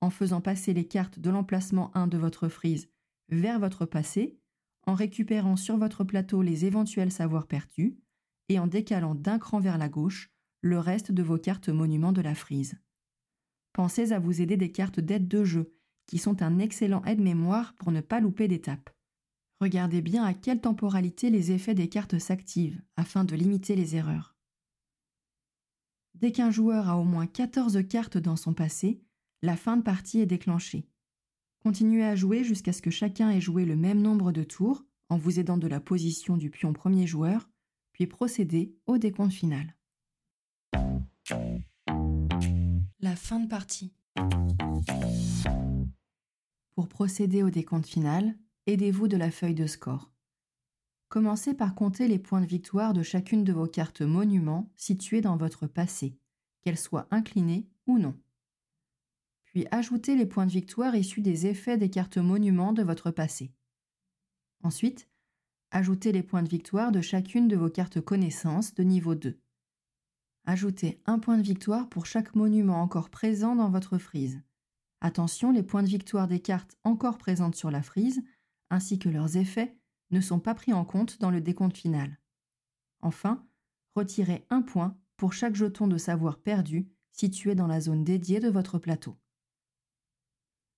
en 0.05 0.11
faisant 0.11 0.39
passer 0.39 0.71
les 0.73 0.85
cartes 0.85 1.17
de 1.17 1.31
l'emplacement 1.31 1.89
1 1.97 2.05
de 2.05 2.17
votre 2.17 2.47
frise 2.47 2.87
vers 3.29 3.59
votre 3.59 3.87
passé, 3.87 4.37
en 4.85 4.93
récupérant 4.93 5.55
sur 5.55 5.77
votre 5.77 6.03
plateau 6.03 6.43
les 6.43 6.65
éventuels 6.65 7.11
savoirs 7.11 7.47
perdus 7.47 7.97
et 8.47 8.59
en 8.59 8.67
décalant 8.67 9.15
d'un 9.15 9.39
cran 9.39 9.59
vers 9.59 9.79
la 9.79 9.89
gauche 9.89 10.29
le 10.61 10.77
reste 10.77 11.11
de 11.11 11.23
vos 11.23 11.39
cartes 11.39 11.69
monuments 11.69 12.11
de 12.11 12.21
la 12.21 12.35
frise. 12.35 12.77
Pensez 13.73 14.11
à 14.11 14.19
vous 14.19 14.41
aider 14.41 14.57
des 14.57 14.71
cartes 14.71 14.99
d'aide 14.99 15.27
de 15.27 15.43
jeu, 15.43 15.73
qui 16.05 16.19
sont 16.19 16.43
un 16.43 16.59
excellent 16.59 17.03
aide-mémoire 17.05 17.73
pour 17.73 17.91
ne 17.91 18.01
pas 18.01 18.19
louper 18.19 18.47
d'étapes. 18.47 18.91
Regardez 19.59 20.03
bien 20.03 20.23
à 20.23 20.35
quelle 20.35 20.61
temporalité 20.61 21.31
les 21.31 21.51
effets 21.51 21.73
des 21.73 21.89
cartes 21.89 22.19
s'activent 22.19 22.79
afin 22.95 23.23
de 23.23 23.35
limiter 23.35 23.75
les 23.75 23.95
erreurs. 23.95 24.35
Dès 26.13 26.31
qu'un 26.31 26.51
joueur 26.51 26.89
a 26.89 26.99
au 26.99 27.03
moins 27.03 27.25
14 27.25 27.79
cartes 27.89 28.19
dans 28.19 28.35
son 28.35 28.53
passé, 28.53 29.01
la 29.41 29.55
fin 29.55 29.77
de 29.77 29.83
partie 29.83 30.19
est 30.19 30.25
déclenchée. 30.25 30.87
Continuez 31.63 32.03
à 32.03 32.15
jouer 32.15 32.43
jusqu'à 32.43 32.73
ce 32.73 32.81
que 32.81 32.91
chacun 32.91 33.31
ait 33.31 33.41
joué 33.41 33.65
le 33.65 33.75
même 33.75 34.01
nombre 34.01 34.31
de 34.31 34.43
tours, 34.43 34.85
en 35.09 35.17
vous 35.17 35.39
aidant 35.39 35.57
de 35.57 35.67
la 35.67 35.79
position 35.79 36.37
du 36.37 36.49
pion 36.49 36.73
premier 36.73 37.07
joueur, 37.07 37.49
puis 37.91 38.07
procédez 38.07 38.75
au 38.85 38.97
décompte 38.97 39.33
final. 39.33 39.75
La 42.99 43.15
fin 43.15 43.39
de 43.39 43.47
partie. 43.47 43.93
Pour 46.75 46.89
procéder 46.89 47.43
au 47.43 47.49
décompte 47.49 47.87
final, 47.87 48.35
aidez-vous 48.67 49.07
de 49.07 49.17
la 49.17 49.31
feuille 49.31 49.55
de 49.55 49.67
score. 49.67 50.11
Commencez 51.07 51.53
par 51.53 51.75
compter 51.75 52.07
les 52.07 52.19
points 52.19 52.41
de 52.41 52.45
victoire 52.45 52.93
de 52.93 53.03
chacune 53.03 53.43
de 53.43 53.53
vos 53.53 53.67
cartes 53.67 54.01
monuments 54.01 54.71
situées 54.75 55.21
dans 55.21 55.37
votre 55.37 55.67
passé, 55.67 56.17
qu'elles 56.61 56.77
soient 56.77 57.07
inclinées 57.11 57.69
ou 57.87 57.99
non 57.99 58.15
puis 59.55 59.67
ajoutez 59.71 60.17
les 60.17 60.25
points 60.25 60.45
de 60.45 60.51
victoire 60.51 60.97
issus 60.97 61.21
des 61.21 61.47
effets 61.47 61.77
des 61.77 61.89
cartes 61.89 62.17
monuments 62.17 62.73
de 62.73 62.83
votre 62.83 63.09
passé. 63.09 63.53
Ensuite, 64.63 65.07
ajoutez 65.71 66.11
les 66.11 66.23
points 66.23 66.43
de 66.43 66.49
victoire 66.49 66.91
de 66.91 66.99
chacune 66.99 67.47
de 67.47 67.55
vos 67.55 67.69
cartes 67.69 68.01
connaissances 68.01 68.73
de 68.73 68.83
niveau 68.83 69.15
2. 69.15 69.39
Ajoutez 70.43 71.01
un 71.05 71.19
point 71.19 71.37
de 71.37 71.41
victoire 71.41 71.87
pour 71.87 72.05
chaque 72.05 72.35
monument 72.35 72.81
encore 72.81 73.09
présent 73.09 73.55
dans 73.55 73.69
votre 73.69 73.97
frise. 73.97 74.41
Attention, 74.99 75.53
les 75.53 75.63
points 75.63 75.83
de 75.83 75.87
victoire 75.87 76.27
des 76.27 76.41
cartes 76.41 76.75
encore 76.83 77.17
présentes 77.17 77.55
sur 77.55 77.71
la 77.71 77.81
frise, 77.81 78.21
ainsi 78.69 78.99
que 78.99 79.07
leurs 79.07 79.37
effets, 79.37 79.77
ne 80.11 80.19
sont 80.19 80.41
pas 80.41 80.53
pris 80.53 80.73
en 80.73 80.83
compte 80.83 81.21
dans 81.21 81.31
le 81.31 81.39
décompte 81.39 81.77
final. 81.77 82.19
Enfin, 82.99 83.47
retirez 83.95 84.45
un 84.49 84.63
point 84.63 84.97
pour 85.15 85.31
chaque 85.31 85.55
jeton 85.55 85.87
de 85.87 85.97
savoir 85.97 86.39
perdu 86.39 86.89
situé 87.13 87.55
dans 87.55 87.67
la 87.67 87.79
zone 87.79 88.03
dédiée 88.03 88.41
de 88.41 88.49
votre 88.49 88.79
plateau 88.79 89.15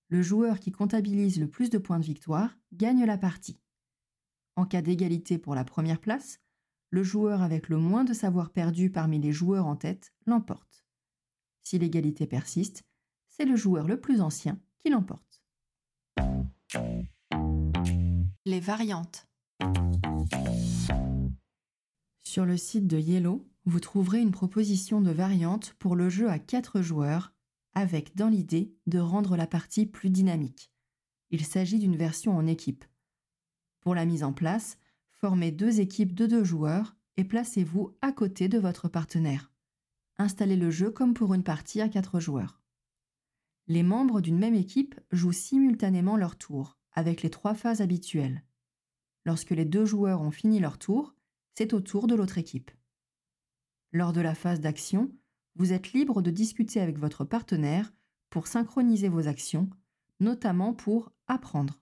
le 0.08 0.22
joueur 0.22 0.58
qui 0.58 0.72
comptabilise 0.72 1.38
le 1.38 1.48
plus 1.48 1.70
de 1.70 1.78
points 1.78 1.98
de 1.98 2.04
victoire 2.04 2.56
gagne 2.72 3.04
la 3.04 3.18
partie. 3.18 3.60
En 4.56 4.64
cas 4.64 4.82
d'égalité 4.82 5.38
pour 5.38 5.54
la 5.54 5.64
première 5.64 6.00
place, 6.00 6.40
le 6.90 7.02
joueur 7.02 7.42
avec 7.42 7.68
le 7.68 7.76
moins 7.76 8.04
de 8.04 8.14
savoir 8.14 8.50
perdu 8.50 8.90
parmi 8.90 9.18
les 9.18 9.32
joueurs 9.32 9.66
en 9.66 9.76
tête 9.76 10.12
l'emporte. 10.26 10.84
Si 11.62 11.78
l'égalité 11.78 12.26
persiste, 12.26 12.84
c'est 13.28 13.44
le 13.44 13.56
joueur 13.56 13.86
le 13.86 14.00
plus 14.00 14.20
ancien 14.20 14.58
qui 14.78 14.88
l'emporte. 14.88 15.42
Les 18.46 18.60
variantes. 18.60 19.28
Sur 22.22 22.46
le 22.46 22.56
site 22.56 22.86
de 22.86 22.98
Yellow, 22.98 23.46
vous 23.66 23.80
trouverez 23.80 24.20
une 24.20 24.32
proposition 24.32 25.02
de 25.02 25.10
variantes 25.10 25.74
pour 25.78 25.94
le 25.94 26.08
jeu 26.08 26.30
à 26.30 26.38
4 26.38 26.80
joueurs 26.80 27.34
avec 27.78 28.16
dans 28.16 28.28
l'idée 28.28 28.74
de 28.88 28.98
rendre 28.98 29.36
la 29.36 29.46
partie 29.46 29.86
plus 29.86 30.10
dynamique. 30.10 30.72
Il 31.30 31.44
s'agit 31.44 31.78
d'une 31.78 31.96
version 31.96 32.36
en 32.36 32.46
équipe. 32.46 32.84
Pour 33.80 33.94
la 33.94 34.04
mise 34.04 34.24
en 34.24 34.32
place, 34.32 34.78
formez 35.12 35.52
deux 35.52 35.78
équipes 35.78 36.14
de 36.14 36.26
deux 36.26 36.42
joueurs 36.42 36.96
et 37.16 37.24
placez-vous 37.24 37.96
à 38.02 38.10
côté 38.10 38.48
de 38.48 38.58
votre 38.58 38.88
partenaire. 38.88 39.52
Installez 40.18 40.56
le 40.56 40.72
jeu 40.72 40.90
comme 40.90 41.14
pour 41.14 41.34
une 41.34 41.44
partie 41.44 41.80
à 41.80 41.88
quatre 41.88 42.18
joueurs. 42.18 42.60
Les 43.68 43.84
membres 43.84 44.20
d'une 44.20 44.38
même 44.38 44.56
équipe 44.56 44.98
jouent 45.12 45.30
simultanément 45.30 46.16
leur 46.16 46.36
tour, 46.36 46.78
avec 46.92 47.22
les 47.22 47.30
trois 47.30 47.54
phases 47.54 47.80
habituelles. 47.80 48.42
Lorsque 49.24 49.50
les 49.50 49.64
deux 49.64 49.84
joueurs 49.84 50.20
ont 50.20 50.32
fini 50.32 50.58
leur 50.58 50.78
tour, 50.78 51.14
c'est 51.54 51.72
au 51.74 51.80
tour 51.80 52.08
de 52.08 52.16
l'autre 52.16 52.38
équipe. 52.38 52.72
Lors 53.92 54.12
de 54.12 54.20
la 54.20 54.34
phase 54.34 54.60
d'action, 54.60 55.12
vous 55.58 55.72
êtes 55.72 55.92
libre 55.92 56.22
de 56.22 56.30
discuter 56.30 56.80
avec 56.80 56.98
votre 56.98 57.24
partenaire 57.24 57.92
pour 58.30 58.46
synchroniser 58.46 59.08
vos 59.08 59.26
actions, 59.26 59.68
notamment 60.20 60.72
pour 60.72 61.12
apprendre. 61.26 61.80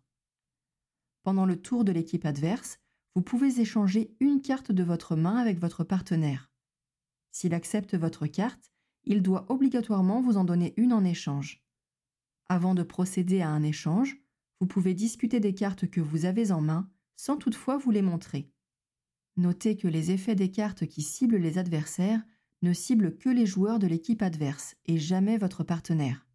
Pendant 1.22 1.44
le 1.44 1.60
tour 1.60 1.84
de 1.84 1.92
l'équipe 1.92 2.24
adverse, 2.24 2.80
vous 3.14 3.22
pouvez 3.22 3.60
échanger 3.60 4.16
une 4.18 4.40
carte 4.40 4.72
de 4.72 4.82
votre 4.82 5.14
main 5.14 5.36
avec 5.36 5.58
votre 5.58 5.84
partenaire. 5.84 6.50
S'il 7.30 7.52
accepte 7.52 7.94
votre 7.94 8.26
carte, 8.26 8.72
il 9.04 9.22
doit 9.22 9.46
obligatoirement 9.50 10.22
vous 10.22 10.38
en 10.38 10.44
donner 10.44 10.72
une 10.76 10.92
en 10.92 11.04
échange. 11.04 11.62
Avant 12.48 12.74
de 12.74 12.82
procéder 12.82 13.42
à 13.42 13.50
un 13.50 13.62
échange, 13.62 14.16
vous 14.60 14.66
pouvez 14.66 14.94
discuter 14.94 15.38
des 15.38 15.54
cartes 15.54 15.86
que 15.86 16.00
vous 16.00 16.24
avez 16.24 16.50
en 16.50 16.62
main 16.62 16.90
sans 17.16 17.36
toutefois 17.36 17.76
vous 17.76 17.90
les 17.90 18.02
montrer. 18.02 18.50
Notez 19.36 19.76
que 19.76 19.88
les 19.88 20.12
effets 20.12 20.34
des 20.34 20.50
cartes 20.50 20.86
qui 20.86 21.02
ciblent 21.02 21.36
les 21.36 21.58
adversaires 21.58 22.22
ne 22.62 22.72
ciblent 22.72 23.16
que 23.16 23.28
les 23.28 23.46
joueurs 23.46 23.78
de 23.78 23.86
l'équipe 23.86 24.22
adverse 24.22 24.76
et 24.86 24.98
jamais 24.98 25.38
votre 25.38 25.64
partenaire. 25.64 26.26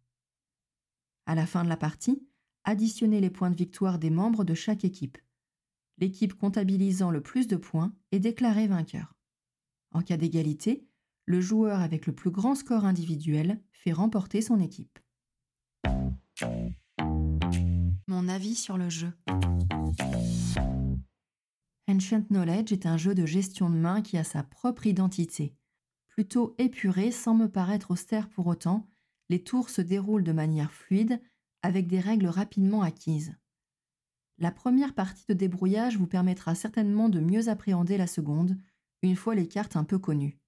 À 1.26 1.34
la 1.34 1.46
fin 1.46 1.64
de 1.64 1.68
la 1.68 1.76
partie, 1.76 2.26
additionnez 2.64 3.20
les 3.20 3.30
points 3.30 3.50
de 3.50 3.56
victoire 3.56 3.98
des 3.98 4.10
membres 4.10 4.44
de 4.44 4.54
chaque 4.54 4.84
équipe. 4.84 5.18
L'équipe 5.98 6.34
comptabilisant 6.34 7.10
le 7.10 7.20
plus 7.20 7.46
de 7.46 7.56
points 7.56 7.94
est 8.10 8.18
déclarée 8.18 8.66
vainqueur. 8.66 9.14
En 9.92 10.02
cas 10.02 10.16
d'égalité, 10.16 10.86
le 11.26 11.40
joueur 11.40 11.80
avec 11.80 12.06
le 12.06 12.14
plus 12.14 12.30
grand 12.30 12.54
score 12.54 12.84
individuel 12.84 13.60
fait 13.72 13.92
remporter 13.92 14.42
son 14.42 14.58
équipe. 14.60 14.98
Mon 18.08 18.28
avis 18.28 18.54
sur 18.54 18.78
le 18.78 18.88
jeu. 18.88 19.12
Ancient 21.88 22.22
Knowledge 22.30 22.72
est 22.72 22.86
un 22.86 22.96
jeu 22.96 23.14
de 23.14 23.26
gestion 23.26 23.70
de 23.70 23.76
main 23.76 24.02
qui 24.02 24.16
a 24.16 24.24
sa 24.24 24.42
propre 24.42 24.86
identité. 24.86 25.54
Plutôt 26.12 26.54
épuré 26.58 27.10
sans 27.10 27.34
me 27.34 27.48
paraître 27.48 27.90
austère 27.90 28.28
pour 28.28 28.46
autant, 28.46 28.86
les 29.30 29.42
tours 29.42 29.70
se 29.70 29.80
déroulent 29.80 30.24
de 30.24 30.32
manière 30.32 30.70
fluide 30.70 31.22
avec 31.62 31.86
des 31.86 32.00
règles 32.00 32.26
rapidement 32.26 32.82
acquises. 32.82 33.34
La 34.36 34.50
première 34.50 34.94
partie 34.94 35.24
de 35.26 35.32
débrouillage 35.32 35.96
vous 35.96 36.06
permettra 36.06 36.54
certainement 36.54 37.08
de 37.08 37.18
mieux 37.18 37.48
appréhender 37.48 37.96
la 37.96 38.06
seconde, 38.06 38.58
une 39.00 39.16
fois 39.16 39.34
les 39.34 39.48
cartes 39.48 39.74
un 39.74 39.84
peu 39.84 39.98
connues. 39.98 40.38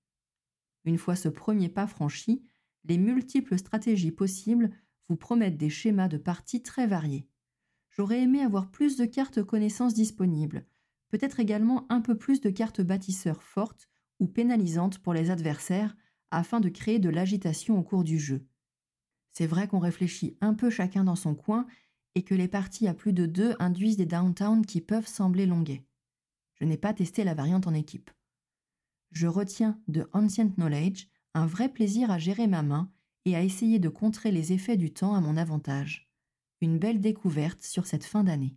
Une 0.84 0.98
fois 0.98 1.16
ce 1.16 1.30
premier 1.30 1.70
pas 1.70 1.86
franchi, 1.86 2.44
les 2.84 2.98
multiples 2.98 3.56
stratégies 3.56 4.12
possibles 4.12 4.70
vous 5.08 5.16
promettent 5.16 5.56
des 5.56 5.70
schémas 5.70 6.08
de 6.08 6.18
partie 6.18 6.60
très 6.62 6.86
variés. 6.86 7.26
J'aurais 7.88 8.20
aimé 8.20 8.42
avoir 8.42 8.70
plus 8.70 8.96
de 8.96 9.06
cartes 9.06 9.42
connaissances 9.42 9.94
disponibles, 9.94 10.66
peut-être 11.08 11.40
également 11.40 11.86
un 11.90 12.02
peu 12.02 12.18
plus 12.18 12.42
de 12.42 12.50
cartes 12.50 12.82
bâtisseurs 12.82 13.42
fortes 13.42 13.88
ou 14.20 14.26
pénalisantes 14.26 14.98
pour 14.98 15.14
les 15.14 15.30
adversaires 15.30 15.96
afin 16.30 16.60
de 16.60 16.68
créer 16.68 16.98
de 16.98 17.08
l'agitation 17.08 17.78
au 17.78 17.82
cours 17.82 18.04
du 18.04 18.18
jeu. 18.18 18.46
C'est 19.32 19.46
vrai 19.46 19.68
qu'on 19.68 19.78
réfléchit 19.78 20.36
un 20.40 20.54
peu 20.54 20.70
chacun 20.70 21.04
dans 21.04 21.16
son 21.16 21.34
coin 21.34 21.66
et 22.14 22.22
que 22.22 22.34
les 22.34 22.48
parties 22.48 22.88
à 22.88 22.94
plus 22.94 23.12
de 23.12 23.26
deux 23.26 23.54
induisent 23.58 23.96
des 23.96 24.06
downtowns 24.06 24.64
qui 24.64 24.80
peuvent 24.80 25.06
sembler 25.06 25.46
longuets. 25.46 25.84
Je 26.54 26.64
n'ai 26.64 26.76
pas 26.76 26.94
testé 26.94 27.24
la 27.24 27.34
variante 27.34 27.66
en 27.66 27.74
équipe. 27.74 28.10
Je 29.10 29.26
retiens 29.26 29.80
de 29.88 30.08
Ancient 30.12 30.50
Knowledge 30.56 31.08
un 31.34 31.46
vrai 31.46 31.68
plaisir 31.68 32.10
à 32.10 32.18
gérer 32.18 32.46
ma 32.46 32.62
main 32.62 32.90
et 33.24 33.34
à 33.34 33.42
essayer 33.42 33.78
de 33.78 33.88
contrer 33.88 34.30
les 34.30 34.52
effets 34.52 34.76
du 34.76 34.92
temps 34.92 35.14
à 35.14 35.20
mon 35.20 35.36
avantage. 35.36 36.08
Une 36.60 36.78
belle 36.78 37.00
découverte 37.00 37.62
sur 37.62 37.86
cette 37.86 38.04
fin 38.04 38.22
d'année. 38.22 38.56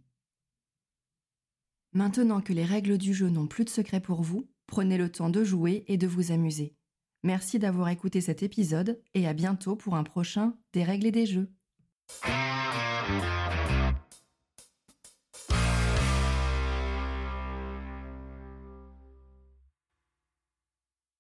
Maintenant 1.93 2.41
que 2.41 2.53
les 2.53 2.65
règles 2.65 2.97
du 2.97 3.13
jeu 3.13 3.29
n'ont 3.29 3.47
plus 3.47 3.65
de 3.65 3.69
secret 3.69 3.99
pour 3.99 4.21
vous, 4.21 4.47
prenez 4.67 4.97
le 4.97 5.11
temps 5.11 5.29
de 5.29 5.43
jouer 5.43 5.83
et 5.87 5.97
de 5.97 6.07
vous 6.07 6.31
amuser. 6.31 6.75
Merci 7.23 7.59
d'avoir 7.59 7.89
écouté 7.89 8.21
cet 8.21 8.43
épisode 8.43 9.01
et 9.13 9.27
à 9.27 9.33
bientôt 9.33 9.75
pour 9.75 9.95
un 9.95 10.03
prochain 10.03 10.53
Des 10.73 10.83
règles 10.83 11.07
et 11.07 11.11
des 11.11 11.25
jeux. 11.25 11.49